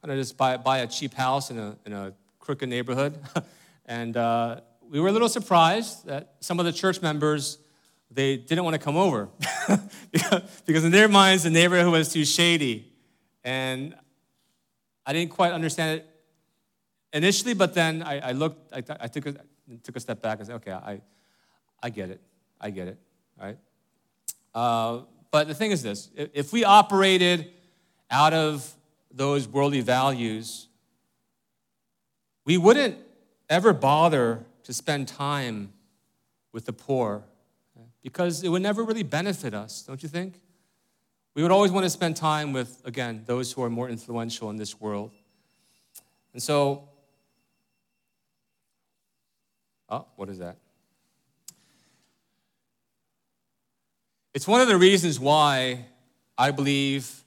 kind 0.00 0.12
of 0.12 0.18
just 0.18 0.36
buy, 0.36 0.56
buy 0.56 0.78
a 0.78 0.86
cheap 0.86 1.14
house 1.14 1.50
in 1.50 1.58
a, 1.58 1.76
in 1.86 1.92
a 1.92 2.12
crooked 2.38 2.68
neighborhood, 2.68 3.18
and 3.86 4.16
uh, 4.16 4.60
we 4.88 5.00
were 5.00 5.08
a 5.08 5.12
little 5.12 5.28
surprised 5.28 6.06
that 6.06 6.34
some 6.40 6.58
of 6.58 6.66
the 6.66 6.72
church 6.72 7.02
members 7.02 7.58
they 8.10 8.38
didn't 8.38 8.64
want 8.64 8.74
to 8.74 8.80
come 8.80 8.96
over. 8.96 9.28
Because 10.64 10.82
in 10.82 10.92
their 10.92 11.08
minds 11.08 11.42
the 11.42 11.50
neighborhood 11.50 11.92
was 11.92 12.10
too 12.10 12.24
shady. 12.24 12.90
And 13.44 13.94
i 15.04 15.12
didn't 15.12 15.30
quite 15.30 15.52
understand 15.52 16.00
it 16.00 16.06
initially 17.14 17.54
but 17.54 17.72
then 17.72 18.02
i, 18.02 18.18
I 18.18 18.32
looked 18.32 18.74
I, 18.74 18.82
I, 19.00 19.08
took, 19.08 19.24
a, 19.24 19.34
took 19.82 19.96
a 19.96 20.00
step 20.00 20.20
back 20.20 20.38
and 20.38 20.46
said 20.46 20.56
okay 20.56 20.72
I, 20.72 21.00
I 21.82 21.90
get 21.90 22.10
it. 22.10 22.20
I 22.60 22.70
get 22.70 22.88
it. 22.88 22.98
Right? 23.40 23.56
Uh, 24.54 25.02
but 25.30 25.46
the 25.46 25.54
thing 25.54 25.70
is 25.70 25.82
this 25.82 26.10
if 26.16 26.52
we 26.52 26.64
operated 26.64 27.50
out 28.10 28.32
of 28.32 28.70
those 29.10 29.48
worldly 29.48 29.80
values 29.80 30.68
we 32.48 32.56
wouldn't 32.56 32.96
ever 33.50 33.74
bother 33.74 34.42
to 34.62 34.72
spend 34.72 35.06
time 35.06 35.70
with 36.50 36.64
the 36.64 36.72
poor 36.72 37.22
because 38.02 38.42
it 38.42 38.48
would 38.48 38.62
never 38.62 38.84
really 38.84 39.02
benefit 39.02 39.52
us, 39.52 39.82
don't 39.82 40.02
you 40.02 40.08
think? 40.08 40.40
We 41.34 41.42
would 41.42 41.52
always 41.52 41.70
want 41.70 41.84
to 41.84 41.90
spend 41.90 42.16
time 42.16 42.54
with, 42.54 42.80
again, 42.86 43.22
those 43.26 43.52
who 43.52 43.62
are 43.62 43.68
more 43.68 43.90
influential 43.90 44.48
in 44.48 44.56
this 44.56 44.80
world. 44.80 45.10
And 46.32 46.42
so, 46.42 46.88
oh, 49.90 50.06
what 50.16 50.30
is 50.30 50.38
that? 50.38 50.56
It's 54.32 54.48
one 54.48 54.62
of 54.62 54.68
the 54.68 54.78
reasons 54.78 55.20
why 55.20 55.84
I 56.38 56.50
believe 56.50 57.24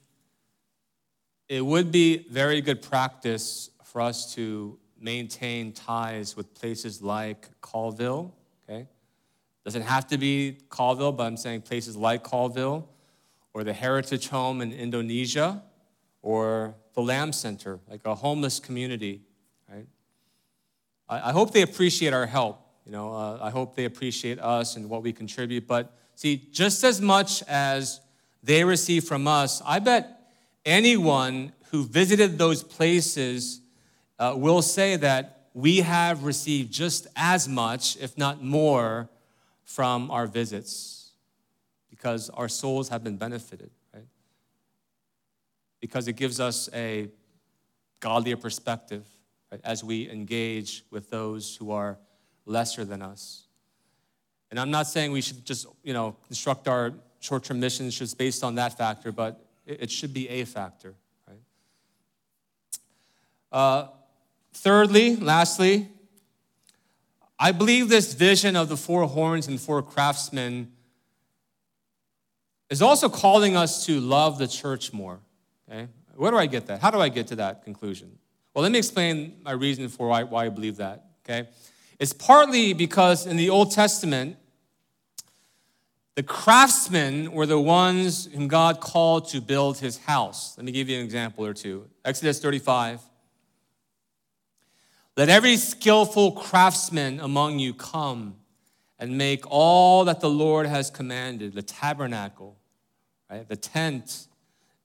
it 1.52 1.60
would 1.60 1.92
be 1.92 2.26
very 2.30 2.62
good 2.62 2.80
practice 2.80 3.68
for 3.84 4.00
us 4.00 4.34
to 4.34 4.78
maintain 4.98 5.70
ties 5.74 6.34
with 6.34 6.54
places 6.54 7.02
like 7.02 7.50
Colville, 7.60 8.34
okay? 8.64 8.88
Doesn't 9.62 9.82
have 9.82 10.06
to 10.06 10.16
be 10.16 10.56
Colville, 10.70 11.12
but 11.12 11.24
I'm 11.24 11.36
saying 11.36 11.60
places 11.60 11.94
like 11.94 12.22
Colville 12.22 12.88
or 13.52 13.64
the 13.64 13.74
Heritage 13.74 14.28
Home 14.28 14.62
in 14.62 14.72
Indonesia 14.72 15.62
or 16.22 16.74
the 16.94 17.02
Lamb 17.02 17.34
Center, 17.34 17.80
like 17.86 18.00
a 18.06 18.14
homeless 18.14 18.58
community, 18.58 19.20
right? 19.70 19.86
I, 21.06 21.28
I 21.28 21.32
hope 21.32 21.52
they 21.52 21.60
appreciate 21.60 22.14
our 22.14 22.24
help. 22.24 22.66
You 22.86 22.92
know, 22.92 23.12
uh, 23.12 23.38
I 23.42 23.50
hope 23.50 23.76
they 23.76 23.84
appreciate 23.84 24.38
us 24.38 24.76
and 24.76 24.88
what 24.88 25.02
we 25.02 25.12
contribute. 25.12 25.66
But 25.66 25.92
see, 26.14 26.48
just 26.50 26.82
as 26.82 27.02
much 27.02 27.42
as 27.42 28.00
they 28.42 28.64
receive 28.64 29.04
from 29.04 29.28
us, 29.28 29.60
I 29.66 29.80
bet 29.80 30.21
anyone 30.64 31.52
who 31.70 31.84
visited 31.84 32.38
those 32.38 32.62
places 32.62 33.60
uh, 34.18 34.34
will 34.36 34.62
say 34.62 34.96
that 34.96 35.48
we 35.54 35.78
have 35.78 36.24
received 36.24 36.72
just 36.72 37.06
as 37.16 37.48
much, 37.48 37.96
if 37.98 38.16
not 38.16 38.42
more, 38.42 39.08
from 39.64 40.10
our 40.10 40.26
visits 40.26 41.02
because 42.02 42.30
our 42.30 42.48
souls 42.48 42.88
have 42.88 43.04
been 43.04 43.16
benefited, 43.16 43.70
right? 43.94 44.06
Because 45.80 46.08
it 46.08 46.14
gives 46.16 46.40
us 46.40 46.68
a 46.74 47.08
godlier 48.00 48.36
perspective 48.36 49.06
right, 49.50 49.60
as 49.62 49.84
we 49.84 50.10
engage 50.10 50.84
with 50.90 51.10
those 51.10 51.54
who 51.56 51.70
are 51.70 51.98
lesser 52.44 52.84
than 52.84 53.02
us. 53.02 53.44
And 54.50 54.58
I'm 54.58 54.70
not 54.70 54.86
saying 54.88 55.12
we 55.12 55.20
should 55.20 55.44
just, 55.46 55.66
you 55.84 55.92
know, 55.92 56.16
construct 56.26 56.66
our 56.66 56.92
short-term 57.20 57.60
missions 57.60 57.96
just 57.96 58.18
based 58.18 58.42
on 58.42 58.56
that 58.56 58.76
factor, 58.76 59.12
but 59.12 59.46
it 59.66 59.90
should 59.90 60.12
be 60.12 60.28
a 60.28 60.44
factor, 60.44 60.94
right? 61.28 61.38
Uh, 63.50 63.88
thirdly, 64.52 65.16
lastly, 65.16 65.88
I 67.38 67.52
believe 67.52 67.88
this 67.88 68.14
vision 68.14 68.54
of 68.54 68.68
the 68.68 68.76
four 68.76 69.06
horns 69.06 69.48
and 69.48 69.60
four 69.60 69.82
craftsmen 69.82 70.72
is 72.70 72.80
also 72.80 73.08
calling 73.08 73.56
us 73.56 73.84
to 73.86 74.00
love 74.00 74.38
the 74.38 74.48
church 74.48 74.92
more. 74.92 75.20
Okay? 75.68 75.88
Where 76.14 76.30
do 76.30 76.38
I 76.38 76.46
get 76.46 76.66
that? 76.66 76.80
How 76.80 76.90
do 76.90 77.00
I 77.00 77.08
get 77.08 77.26
to 77.28 77.36
that 77.36 77.64
conclusion? 77.64 78.16
Well, 78.54 78.62
let 78.62 78.72
me 78.72 78.78
explain 78.78 79.40
my 79.42 79.52
reason 79.52 79.88
for 79.88 80.08
why, 80.08 80.22
why 80.22 80.46
I 80.46 80.48
believe 80.48 80.76
that. 80.76 81.04
Okay? 81.24 81.48
It's 81.98 82.12
partly 82.12 82.72
because 82.72 83.26
in 83.26 83.36
the 83.36 83.50
Old 83.50 83.72
Testament, 83.72 84.36
the 86.14 86.22
craftsmen 86.22 87.32
were 87.32 87.46
the 87.46 87.58
ones 87.58 88.26
whom 88.26 88.46
God 88.46 88.80
called 88.80 89.28
to 89.28 89.40
build 89.40 89.78
his 89.78 89.98
house. 89.98 90.56
Let 90.58 90.64
me 90.66 90.72
give 90.72 90.88
you 90.88 90.98
an 90.98 91.04
example 91.04 91.46
or 91.46 91.54
two. 91.54 91.88
Exodus 92.04 92.38
35. 92.40 93.00
Let 95.16 95.28
every 95.28 95.56
skillful 95.56 96.32
craftsman 96.32 97.20
among 97.20 97.58
you 97.58 97.72
come 97.72 98.36
and 98.98 99.16
make 99.16 99.44
all 99.46 100.04
that 100.04 100.20
the 100.20 100.30
Lord 100.30 100.66
has 100.66 100.90
commanded 100.90 101.54
the 101.54 101.62
tabernacle, 101.62 102.56
right? 103.30 103.48
the 103.48 103.56
tent, 103.56 104.26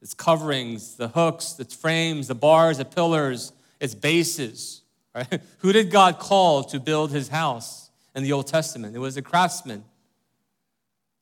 its 0.01 0.13
coverings, 0.13 0.95
the 0.95 1.09
hooks, 1.09 1.53
the 1.53 1.65
frames, 1.65 2.27
the 2.27 2.35
bars, 2.35 2.77
the 2.77 2.85
pillars, 2.85 3.51
its 3.79 3.95
bases. 3.95 4.81
Right? 5.13 5.41
Who 5.59 5.73
did 5.73 5.91
God 5.91 6.19
call 6.19 6.63
to 6.65 6.79
build 6.79 7.11
his 7.11 7.27
house 7.27 7.89
in 8.15 8.23
the 8.23 8.31
Old 8.31 8.47
Testament? 8.47 8.95
It 8.95 8.99
was 8.99 9.15
the 9.15 9.21
craftsmen. 9.21 9.83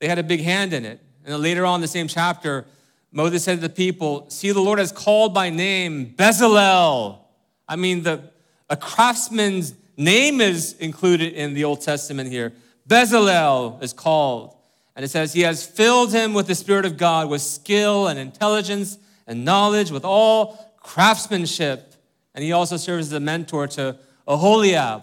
They 0.05 0.09
had 0.09 0.19
a 0.19 0.23
big 0.23 0.41
hand 0.41 0.71
in 0.71 0.85
it. 0.85 0.99
And 1.25 1.35
later 1.41 1.65
on 1.65 1.77
in 1.77 1.81
the 1.81 1.87
same 1.87 2.07
chapter, 2.07 2.67
Moses 3.11 3.43
said 3.43 3.55
to 3.55 3.61
the 3.61 3.73
people, 3.73 4.29
See, 4.29 4.51
the 4.51 4.59
Lord 4.59 4.77
has 4.77 4.91
called 4.91 5.33
by 5.33 5.49
name 5.49 6.13
Bezalel. 6.15 7.21
I 7.67 7.75
mean, 7.75 8.03
the, 8.03 8.29
a 8.69 8.77
craftsman's 8.77 9.73
name 9.97 10.41
is 10.41 10.73
included 10.73 11.33
in 11.33 11.55
the 11.55 11.63
Old 11.63 11.81
Testament 11.81 12.29
here. 12.29 12.53
Bezalel 12.87 13.81
is 13.81 13.93
called. 13.93 14.55
And 14.95 15.03
it 15.03 15.07
says, 15.07 15.33
He 15.33 15.41
has 15.41 15.65
filled 15.65 16.13
him 16.13 16.35
with 16.35 16.45
the 16.45 16.53
Spirit 16.53 16.85
of 16.85 16.97
God, 16.97 17.27
with 17.27 17.41
skill 17.41 18.07
and 18.07 18.19
intelligence 18.19 18.99
and 19.25 19.43
knowledge, 19.43 19.89
with 19.89 20.05
all 20.05 20.75
craftsmanship. 20.83 21.95
And 22.35 22.43
he 22.43 22.51
also 22.51 22.77
serves 22.77 23.07
as 23.07 23.13
a 23.13 23.19
mentor 23.19 23.65
to 23.69 23.97
Aholiab, 24.27 25.01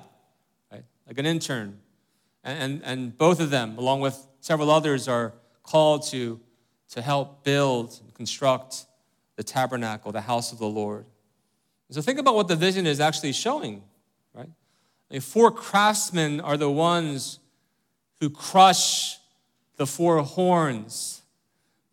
right? 0.70 0.84
like 1.08 1.18
an 1.18 1.26
intern. 1.26 1.80
And, 2.44 2.62
and, 2.62 2.82
and 2.84 3.18
both 3.18 3.40
of 3.40 3.50
them, 3.50 3.76
along 3.78 4.00
with 4.00 4.28
several 4.42 4.70
others, 4.70 5.08
are 5.08 5.32
called 5.62 6.06
to, 6.08 6.38
to 6.90 7.00
help 7.00 7.42
build 7.44 7.98
and 8.04 8.12
construct 8.12 8.84
the 9.36 9.42
tabernacle, 9.42 10.12
the 10.12 10.20
house 10.20 10.52
of 10.52 10.58
the 10.58 10.66
Lord. 10.66 11.06
So 11.90 12.02
think 12.02 12.18
about 12.18 12.34
what 12.34 12.48
the 12.48 12.56
vision 12.56 12.86
is 12.86 13.00
actually 13.00 13.32
showing, 13.32 13.82
right? 14.34 14.48
I 15.10 15.14
mean, 15.14 15.20
four 15.20 15.50
craftsmen 15.50 16.40
are 16.40 16.56
the 16.56 16.70
ones 16.70 17.38
who 18.20 18.30
crush 18.30 19.18
the 19.76 19.86
four 19.86 20.22
horns. 20.22 21.22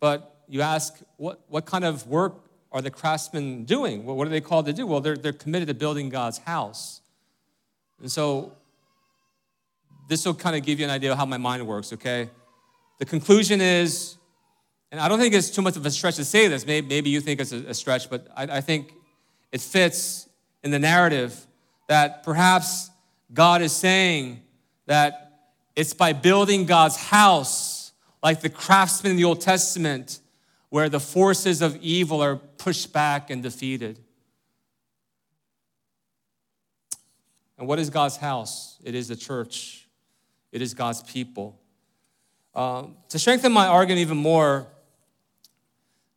But 0.00 0.42
you 0.48 0.62
ask, 0.62 1.00
what, 1.18 1.40
what 1.48 1.66
kind 1.66 1.84
of 1.84 2.06
work 2.06 2.44
are 2.72 2.80
the 2.80 2.90
craftsmen 2.90 3.64
doing? 3.64 4.06
What 4.06 4.26
are 4.26 4.30
they 4.30 4.40
called 4.40 4.66
to 4.66 4.72
do? 4.72 4.86
Well, 4.86 5.00
they're, 5.00 5.16
they're 5.16 5.32
committed 5.32 5.68
to 5.68 5.74
building 5.74 6.08
God's 6.08 6.38
house. 6.38 7.02
And 8.00 8.10
so 8.10 8.52
this 10.08 10.24
will 10.24 10.34
kind 10.34 10.56
of 10.56 10.64
give 10.64 10.78
you 10.78 10.86
an 10.86 10.90
idea 10.90 11.12
of 11.12 11.18
how 11.18 11.26
my 11.26 11.36
mind 11.36 11.66
works, 11.66 11.92
okay? 11.92 12.30
The 13.00 13.06
conclusion 13.06 13.62
is, 13.62 14.18
and 14.92 15.00
I 15.00 15.08
don't 15.08 15.18
think 15.18 15.32
it's 15.34 15.48
too 15.48 15.62
much 15.62 15.74
of 15.78 15.86
a 15.86 15.90
stretch 15.90 16.16
to 16.16 16.24
say 16.24 16.48
this, 16.48 16.66
maybe, 16.66 16.86
maybe 16.86 17.08
you 17.08 17.22
think 17.22 17.40
it's 17.40 17.50
a, 17.50 17.68
a 17.68 17.74
stretch, 17.74 18.10
but 18.10 18.28
I, 18.36 18.58
I 18.58 18.60
think 18.60 18.92
it 19.50 19.62
fits 19.62 20.28
in 20.62 20.70
the 20.70 20.78
narrative 20.78 21.46
that 21.88 22.22
perhaps 22.22 22.90
God 23.32 23.62
is 23.62 23.72
saying 23.72 24.42
that 24.84 25.48
it's 25.74 25.94
by 25.94 26.12
building 26.12 26.66
God's 26.66 26.96
house, 26.96 27.92
like 28.22 28.42
the 28.42 28.50
craftsmen 28.50 29.12
in 29.12 29.16
the 29.16 29.24
Old 29.24 29.40
Testament, 29.40 30.20
where 30.68 30.90
the 30.90 31.00
forces 31.00 31.62
of 31.62 31.76
evil 31.76 32.20
are 32.20 32.36
pushed 32.36 32.92
back 32.92 33.30
and 33.30 33.42
defeated. 33.42 33.98
And 37.56 37.66
what 37.66 37.78
is 37.78 37.88
God's 37.88 38.18
house? 38.18 38.78
It 38.84 38.94
is 38.94 39.08
the 39.08 39.16
church, 39.16 39.88
it 40.52 40.60
is 40.60 40.74
God's 40.74 41.02
people. 41.02 41.59
Uh, 42.54 42.84
to 43.08 43.18
strengthen 43.18 43.52
my 43.52 43.66
argument 43.66 44.00
even 44.00 44.16
more, 44.16 44.66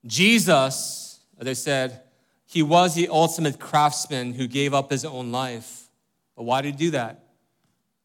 Jesus, 0.05 1.19
as 1.39 1.47
I 1.47 1.53
said, 1.53 2.01
he 2.45 2.61
was 2.61 2.95
the 2.95 3.07
ultimate 3.09 3.59
craftsman 3.59 4.33
who 4.33 4.47
gave 4.47 4.73
up 4.73 4.91
his 4.91 5.05
own 5.05 5.31
life. 5.31 5.87
But 6.35 6.43
why 6.43 6.61
did 6.61 6.75
he 6.75 6.85
do 6.85 6.91
that? 6.91 7.23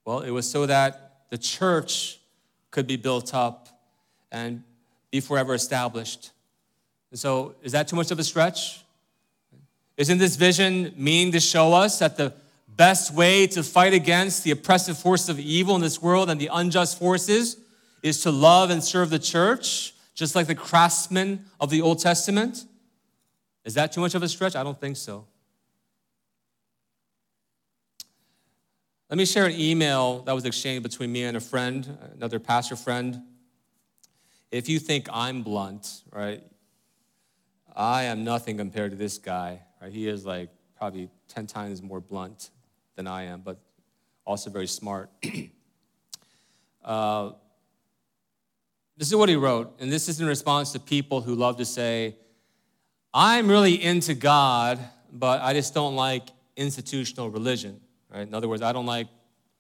Well, 0.05 0.21
it 0.21 0.31
was 0.31 0.49
so 0.49 0.67
that 0.67 1.25
the 1.31 1.39
church 1.39 2.19
could 2.71 2.87
be 2.87 2.97
built 2.97 3.35
up 3.35 3.69
and 4.31 4.63
be 5.11 5.21
forever 5.21 5.55
established. 5.55 6.31
And 7.11 7.19
so, 7.19 7.55
is 7.63 7.73
that 7.73 7.89
too 7.89 7.97
much 7.97 8.11
of 8.11 8.19
a 8.19 8.25
stretch? 8.25 8.85
Isn't 9.97 10.19
this 10.19 10.37
vision 10.37 10.93
meaning 10.97 11.33
to 11.33 11.41
show 11.41 11.73
us 11.73 11.99
that 11.99 12.17
the 12.17 12.33
best 12.69 13.13
way 13.13 13.47
to 13.49 13.63
fight 13.63 13.93
against 13.93 14.45
the 14.45 14.53
oppressive 14.53 14.97
forces 14.97 15.29
of 15.29 15.41
evil 15.41 15.75
in 15.75 15.83
this 15.83 16.01
world 16.01 16.31
and 16.31 16.41
the 16.41 16.49
unjust 16.53 16.99
forces 16.99 17.57
is 18.03 18.23
to 18.23 18.31
love 18.31 18.71
and 18.71 18.83
serve 18.83 19.11
the 19.11 19.19
church, 19.19 19.95
just 20.15 20.35
like 20.35 20.47
the 20.47 20.55
craftsmen 20.55 21.45
of 21.61 21.71
the 21.71 21.83
Old 21.83 22.01
Testament? 22.01 22.65
Is 23.65 23.75
that 23.75 23.93
too 23.93 24.01
much 24.01 24.15
of 24.15 24.23
a 24.23 24.29
stretch? 24.29 24.57
I 24.57 24.63
don't 24.63 24.81
think 24.81 24.97
so. 24.97 25.27
Let 29.11 29.17
me 29.17 29.25
share 29.25 29.47
an 29.47 29.59
email 29.59 30.21
that 30.23 30.35
was 30.35 30.45
exchanged 30.45 30.83
between 30.83 31.11
me 31.11 31.25
and 31.25 31.37
a 31.37 31.41
friend, 31.41 31.97
another 32.15 32.39
pastor 32.39 32.77
friend. 32.77 33.23
If 34.51 34.69
you 34.69 34.79
think 34.79 35.09
I'm 35.11 35.43
blunt, 35.43 36.03
right, 36.13 36.43
I 37.75 38.05
am 38.05 38.25
nothing 38.25 38.59
compared 38.59 38.91
to 38.91 38.97
this 38.97 39.17
guy, 39.17 39.63
right? 39.81 39.93
He 39.93 40.09
is 40.09 40.27
like 40.27 40.51
probably 40.77 41.09
10 41.29 41.47
times 41.47 41.83
more 41.83 42.01
blunt 42.01 42.51
than 42.97 43.07
I 43.07 43.25
am, 43.25 43.41
but 43.41 43.59
also 44.27 44.51
very 44.51 44.67
smart. 44.67 45.11
uh, 46.85 47.31
this 48.99 49.09
is 49.09 49.15
what 49.15 49.29
he 49.29 49.37
wrote, 49.37 49.77
and 49.79 49.93
this 49.93 50.09
is 50.09 50.21
in 50.21 50.27
response 50.27 50.73
to 50.73 50.81
people 50.81 51.21
who 51.21 51.37
love 51.37 51.57
to 51.59 51.65
say, 51.65 52.17
I'm 53.15 53.49
really 53.49 53.81
into 53.83 54.13
God, 54.15 54.81
but 55.13 55.41
I 55.41 55.55
just 55.55 55.73
don't 55.73 55.95
like 55.95 56.29
institutional 56.57 57.31
religion. 57.31 57.81
Right? 58.13 58.27
In 58.27 58.35
other 58.35 58.49
words, 58.49 58.61
I 58.61 58.73
don't 58.73 58.87
like 58.87 59.07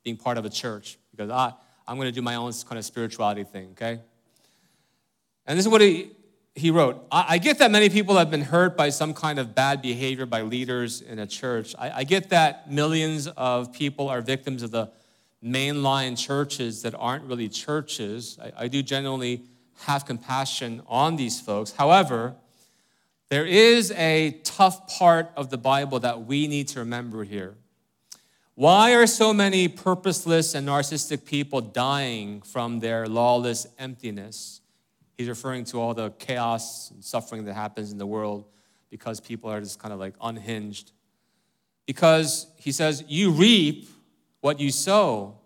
being 0.03 0.17
part 0.17 0.39
of 0.39 0.45
a 0.45 0.51
church 0.51 0.99
because 1.13 1.31
I, 1.31 1.53
I'm 1.87 1.97
going 1.97 2.09
to 2.09 2.13
do 2.13 2.21
my 2.21 2.35
own 2.35 2.53
kind 2.69 2.79
of 2.79 2.85
spirituality 2.85 3.45
thing, 3.45 3.69
okay? 3.73 4.01
And 5.47 5.57
this 5.57 5.65
is 5.65 5.71
what 5.71 5.83
he, 5.83 6.11
he 6.55 6.73
wrote 6.73 7.07
I, 7.13 7.27
I, 7.29 7.39
get 7.39 7.59
that 7.61 7.71
many 7.71 7.89
people 7.89 8.17
have 8.17 8.31
been 8.31 8.43
hurt 8.43 8.77
by 8.77 8.91
some 8.91 9.15
kind 9.15 9.39
of 9.39 9.55
bad 9.55 9.81
behavior 9.81 10.27
by 10.27 10.43
leaders 10.43 11.01
in 11.01 11.21
a 11.21 11.27
church. 11.27 11.75
I, 11.79 11.91
I 12.01 12.05
get 12.05 12.31
that 12.31 12.71
millions 12.71 13.29
of 13.29 13.73
people 13.73 14.09
are 14.09 14.21
victims 14.21 14.65
of 14.65 14.73
the 14.73 14.91
mainline 15.45 16.19
churches 16.19 16.83
that 16.83 16.95
aren't 16.99 17.25
really 17.25 17.49
churches. 17.49 18.39
I, 18.43 18.65
I 18.65 18.69
do 18.69 18.83
genuinely 18.83 19.45
have 19.83 20.05
compassion 20.05 20.83
on 20.87 21.17
these 21.17 21.41
folks. 21.41 21.73
However, 21.73 22.35
there 23.31 23.47
is 23.47 23.93
a 23.93 24.41
tough 24.43 24.89
part 24.89 25.31
of 25.37 25.51
the 25.51 25.59
Bible 25.59 26.01
that 26.01 26.25
we 26.25 26.49
need 26.49 26.69
to 26.69 26.81
remember 26.81 27.25
here. 27.25 27.55
Why 28.55 28.95
are 28.95 29.07
so 29.07 29.33
many 29.33 29.69
purposeless 29.69 30.55
and 30.55 30.67
narcissistic 30.67 31.25
people 31.25 31.61
dying 31.61 32.43
from 32.43 32.81
their 32.81 33.07
lawless 33.07 33.67
emptiness? 33.79 34.63
He's 35.17 35.29
referring 35.29 35.65
to 35.67 35.81
all 35.81 35.95
the 35.95 36.11
chaos 36.11 36.91
and 36.91 37.05
suffering 37.05 37.45
that 37.45 37.55
happens 37.55 37.93
in 37.93 37.99
the 37.99 38.07
world 38.07 38.47
because 38.91 39.21
people 39.21 39.51
are 39.51 39.61
just 39.61 39.79
kind 39.79 39.93
of 39.93 40.01
like 40.01 40.15
unhinged. 40.21 40.93
Because 41.87 42.47
he 42.57 42.73
says, 42.73 43.05
You 43.07 43.31
reap 43.31 43.89
what 44.41 44.61
you 44.61 44.71
sow. 44.71 45.37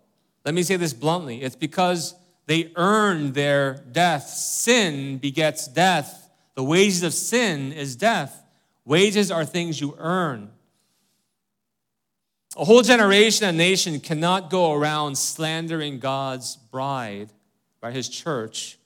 Let 0.45 0.53
me 0.53 0.63
say 0.63 0.75
this 0.75 0.93
bluntly 0.93 1.41
it's 1.41 1.55
because 1.55 2.15
they 2.45 2.71
earned 2.75 3.33
their 3.33 3.83
death. 3.91 4.27
Sin 4.27 5.17
begets 5.17 5.67
death. 5.67 6.29
The 6.55 6.63
wages 6.63 7.03
of 7.03 7.13
sin 7.13 7.71
is 7.71 7.95
death. 7.95 8.43
Wages 8.85 9.31
are 9.31 9.45
things 9.45 9.79
you 9.79 9.95
earn. 9.97 10.51
A 12.55 12.65
whole 12.65 12.83
generation 12.83 13.47
and 13.47 13.57
nation 13.57 13.99
cannot 13.99 14.51
go 14.51 14.73
around 14.73 15.17
slandering 15.17 15.99
God's 15.99 16.55
bride, 16.55 17.29
right, 17.81 17.93
his 17.93 18.07
church, 18.07 18.77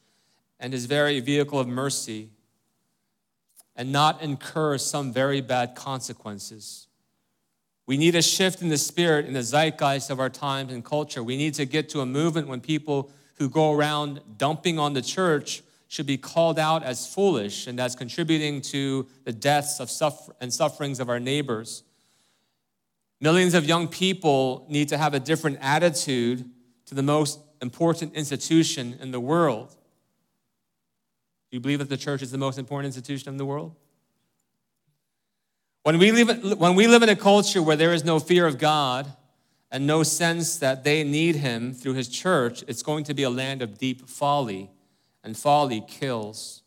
and 0.60 0.72
his 0.72 0.86
very 0.86 1.20
vehicle 1.20 1.60
of 1.60 1.68
mercy, 1.68 2.30
and 3.76 3.91
not 3.91 4.22
incur 4.22 4.78
some 4.78 5.12
very 5.12 5.41
bad 5.41 5.76
consequences. 5.76 6.86
We 7.88 7.97
need 7.97 8.15
a 8.15 8.21
shift 8.21 8.61
in 8.61 8.67
the 8.67 8.77
spirit, 8.77 9.25
in 9.25 9.33
the 9.33 9.41
zeitgeist 9.41 10.09
of 10.09 10.19
our 10.19 10.29
times 10.29 10.73
and 10.73 10.83
culture. 10.83 11.23
We 11.23 11.38
need 11.38 11.53
to 11.55 11.65
get 11.65 11.88
to 11.89 12.01
a 12.01 12.05
movement 12.05 12.49
when 12.49 12.59
people 12.59 13.09
who 13.35 13.49
go 13.49 13.71
around 13.71 14.19
dumping 14.38 14.77
on 14.77 14.93
the 14.93 15.01
church 15.01 15.63
should 15.88 16.05
be 16.05 16.17
called 16.17 16.59
out 16.59 16.83
as 16.83 17.07
foolish 17.07 17.65
and 17.65 17.79
as 17.79 17.95
contributing 17.95 18.61
to 18.61 19.07
the 19.23 19.31
deaths 19.31 19.79
of 19.79 19.89
suffer- 19.89 20.35
and 20.41 20.53
sufferings 20.53 20.99
of 20.99 21.07
our 21.07 21.19
neighbors. 21.19 21.83
Millions 23.21 23.53
of 23.53 23.65
young 23.65 23.88
people 23.88 24.65
need 24.69 24.89
to 24.89 24.97
have 24.97 25.13
a 25.13 25.19
different 25.19 25.57
attitude 25.61 26.43
to 26.88 26.93
the 26.93 27.01
most 27.01 27.39
important 27.61 28.13
institution 28.13 28.97
in 29.01 29.11
the 29.11 29.19
world. 29.19 29.69
Do 31.49 31.55
you 31.55 31.61
believe 31.61 31.79
that 31.79 31.89
the 31.89 31.97
church 31.97 32.21
is 32.21 32.31
the 32.31 32.38
most 32.38 32.59
important 32.59 32.88
institution 32.88 33.29
in 33.29 33.38
the 33.38 33.45
world? 33.45 33.75
When 35.88 35.99
we, 35.99 36.11
live, 36.11 36.59
when 36.59 36.75
we 36.75 36.85
live 36.85 37.01
in 37.01 37.07
a 37.07 37.15
culture 37.15 37.63
where 37.63 37.77
there 37.77 37.93
is 37.93 38.03
no 38.03 38.19
fear 38.19 38.45
of 38.45 38.57
God 38.57 39.07
and 39.71 39.88
no 39.88 40.03
sense 40.03 40.57
that 40.57 40.83
they 40.83 41.01
need 41.05 41.38
Him 41.38 41.71
through 41.71 41.93
His 41.93 42.09
church, 42.09 42.61
it's 42.67 42.83
going 42.83 43.05
to 43.05 43.13
be 43.13 43.23
a 43.23 43.29
land 43.29 43.61
of 43.61 43.77
deep 43.77 44.09
folly, 44.09 44.69
and 45.23 45.38
folly 45.38 45.81
kills. 45.88 46.61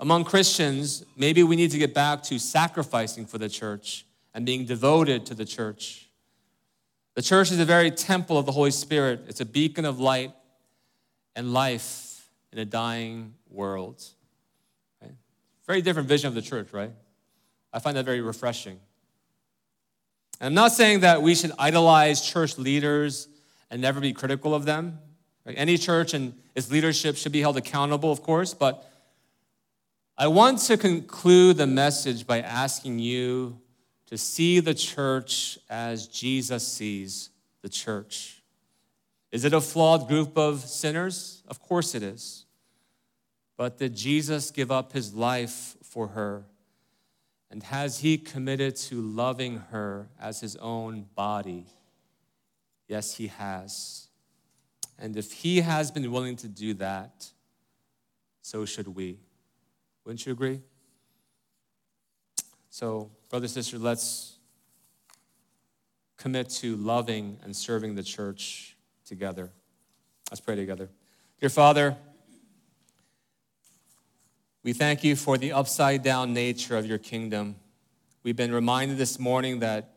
Among 0.00 0.24
Christians, 0.24 1.04
maybe 1.16 1.44
we 1.44 1.54
need 1.54 1.70
to 1.70 1.78
get 1.78 1.94
back 1.94 2.24
to 2.24 2.40
sacrificing 2.40 3.24
for 3.24 3.38
the 3.38 3.48
church 3.48 4.04
and 4.34 4.44
being 4.44 4.64
devoted 4.64 5.24
to 5.26 5.34
the 5.34 5.44
church. 5.44 6.10
The 7.14 7.22
church 7.22 7.52
is 7.52 7.60
a 7.60 7.64
very 7.64 7.92
temple 7.92 8.36
of 8.36 8.46
the 8.46 8.52
Holy 8.52 8.72
Spirit, 8.72 9.26
it's 9.28 9.40
a 9.40 9.46
beacon 9.46 9.84
of 9.84 10.00
light 10.00 10.32
and 11.36 11.52
life 11.52 12.28
in 12.50 12.58
a 12.58 12.64
dying 12.64 13.34
world. 13.48 14.02
Right? 15.00 15.14
Very 15.68 15.82
different 15.82 16.08
vision 16.08 16.26
of 16.26 16.34
the 16.34 16.42
church, 16.42 16.72
right? 16.72 16.90
I 17.72 17.78
find 17.78 17.96
that 17.96 18.04
very 18.04 18.20
refreshing. 18.20 18.78
And 20.40 20.48
I'm 20.48 20.54
not 20.54 20.72
saying 20.72 21.00
that 21.00 21.22
we 21.22 21.34
should 21.34 21.52
idolize 21.58 22.20
church 22.20 22.58
leaders 22.58 23.28
and 23.70 23.80
never 23.80 24.00
be 24.00 24.12
critical 24.12 24.54
of 24.54 24.64
them. 24.64 24.98
Any 25.46 25.78
church 25.78 26.14
and 26.14 26.34
its 26.54 26.70
leadership 26.70 27.16
should 27.16 27.32
be 27.32 27.40
held 27.40 27.56
accountable, 27.56 28.12
of 28.12 28.22
course, 28.22 28.54
but 28.54 28.88
I 30.16 30.26
want 30.26 30.58
to 30.60 30.76
conclude 30.76 31.56
the 31.56 31.66
message 31.66 32.26
by 32.26 32.40
asking 32.42 32.98
you 32.98 33.58
to 34.06 34.18
see 34.18 34.60
the 34.60 34.74
church 34.74 35.58
as 35.70 36.06
Jesus 36.06 36.66
sees 36.66 37.30
the 37.62 37.68
church. 37.68 38.42
Is 39.32 39.44
it 39.44 39.54
a 39.54 39.60
flawed 39.60 40.08
group 40.08 40.36
of 40.36 40.60
sinners? 40.60 41.42
Of 41.48 41.60
course 41.60 41.94
it 41.94 42.02
is. 42.02 42.44
But 43.56 43.78
did 43.78 43.96
Jesus 43.96 44.50
give 44.50 44.70
up 44.70 44.92
his 44.92 45.14
life 45.14 45.76
for 45.82 46.08
her? 46.08 46.44
And 47.52 47.62
has 47.64 47.98
he 47.98 48.16
committed 48.16 48.76
to 48.76 49.02
loving 49.02 49.58
her 49.70 50.08
as 50.18 50.40
his 50.40 50.56
own 50.56 51.04
body? 51.14 51.66
Yes, 52.88 53.14
he 53.14 53.26
has. 53.26 54.08
And 54.98 55.18
if 55.18 55.30
he 55.30 55.60
has 55.60 55.90
been 55.90 56.10
willing 56.10 56.36
to 56.36 56.48
do 56.48 56.72
that, 56.74 57.30
so 58.40 58.64
should 58.64 58.88
we. 58.88 59.18
Wouldn't 60.06 60.24
you 60.24 60.32
agree? 60.32 60.62
So, 62.70 63.10
brother, 63.28 63.48
sister, 63.48 63.76
let's 63.76 64.38
commit 66.16 66.48
to 66.48 66.74
loving 66.76 67.38
and 67.44 67.54
serving 67.54 67.96
the 67.96 68.02
church 68.02 68.78
together. 69.04 69.52
Let's 70.30 70.40
pray 70.40 70.56
together. 70.56 70.88
Dear 71.38 71.50
Father, 71.50 71.98
we 74.64 74.72
thank 74.72 75.02
you 75.02 75.16
for 75.16 75.36
the 75.36 75.52
upside 75.52 76.04
down 76.04 76.32
nature 76.32 76.76
of 76.76 76.86
your 76.86 76.98
kingdom. 76.98 77.56
We've 78.22 78.36
been 78.36 78.52
reminded 78.52 78.96
this 78.96 79.18
morning 79.18 79.58
that 79.58 79.90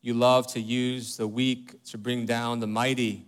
you 0.00 0.14
love 0.14 0.46
to 0.52 0.60
use 0.60 1.16
the 1.16 1.26
weak 1.26 1.82
to 1.86 1.98
bring 1.98 2.24
down 2.24 2.60
the 2.60 2.68
mighty. 2.68 3.26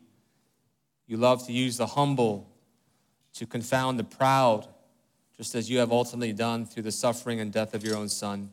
You 1.08 1.16
love 1.16 1.44
to 1.46 1.52
use 1.52 1.76
the 1.78 1.86
humble 1.86 2.48
to 3.34 3.46
confound 3.46 3.98
the 3.98 4.04
proud, 4.04 4.68
just 5.36 5.56
as 5.56 5.68
you 5.68 5.78
have 5.78 5.90
ultimately 5.90 6.32
done 6.32 6.64
through 6.64 6.84
the 6.84 6.92
suffering 6.92 7.40
and 7.40 7.52
death 7.52 7.74
of 7.74 7.84
your 7.84 7.96
own 7.96 8.08
Son. 8.08 8.50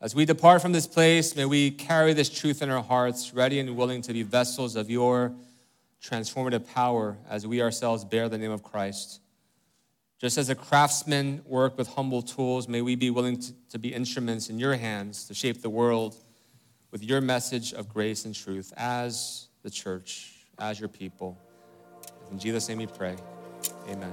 As 0.00 0.16
we 0.16 0.24
depart 0.24 0.60
from 0.60 0.72
this 0.72 0.88
place, 0.88 1.36
may 1.36 1.44
we 1.44 1.70
carry 1.70 2.12
this 2.12 2.28
truth 2.28 2.60
in 2.60 2.70
our 2.70 2.82
hearts, 2.82 3.32
ready 3.32 3.60
and 3.60 3.76
willing 3.76 4.02
to 4.02 4.12
be 4.12 4.24
vessels 4.24 4.74
of 4.74 4.90
your 4.90 5.32
transformative 6.02 6.66
power 6.74 7.16
as 7.30 7.46
we 7.46 7.62
ourselves 7.62 8.04
bear 8.04 8.28
the 8.28 8.36
name 8.36 8.50
of 8.50 8.64
Christ. 8.64 9.21
Just 10.22 10.38
as 10.38 10.50
a 10.50 10.54
craftsman 10.54 11.42
worked 11.46 11.76
with 11.76 11.88
humble 11.88 12.22
tools, 12.22 12.68
may 12.68 12.80
we 12.80 12.94
be 12.94 13.10
willing 13.10 13.40
to, 13.40 13.52
to 13.70 13.78
be 13.78 13.92
instruments 13.92 14.50
in 14.50 14.58
your 14.60 14.76
hands 14.76 15.26
to 15.26 15.34
shape 15.34 15.62
the 15.62 15.68
world 15.68 16.14
with 16.92 17.02
your 17.02 17.20
message 17.20 17.72
of 17.72 17.88
grace 17.88 18.24
and 18.24 18.32
truth 18.32 18.72
as 18.76 19.48
the 19.64 19.70
church, 19.70 20.46
as 20.60 20.78
your 20.78 20.88
people. 20.88 21.36
In 22.30 22.38
Jesus' 22.38 22.68
name 22.68 22.78
we 22.78 22.86
pray. 22.86 23.16
Amen. 23.88 24.12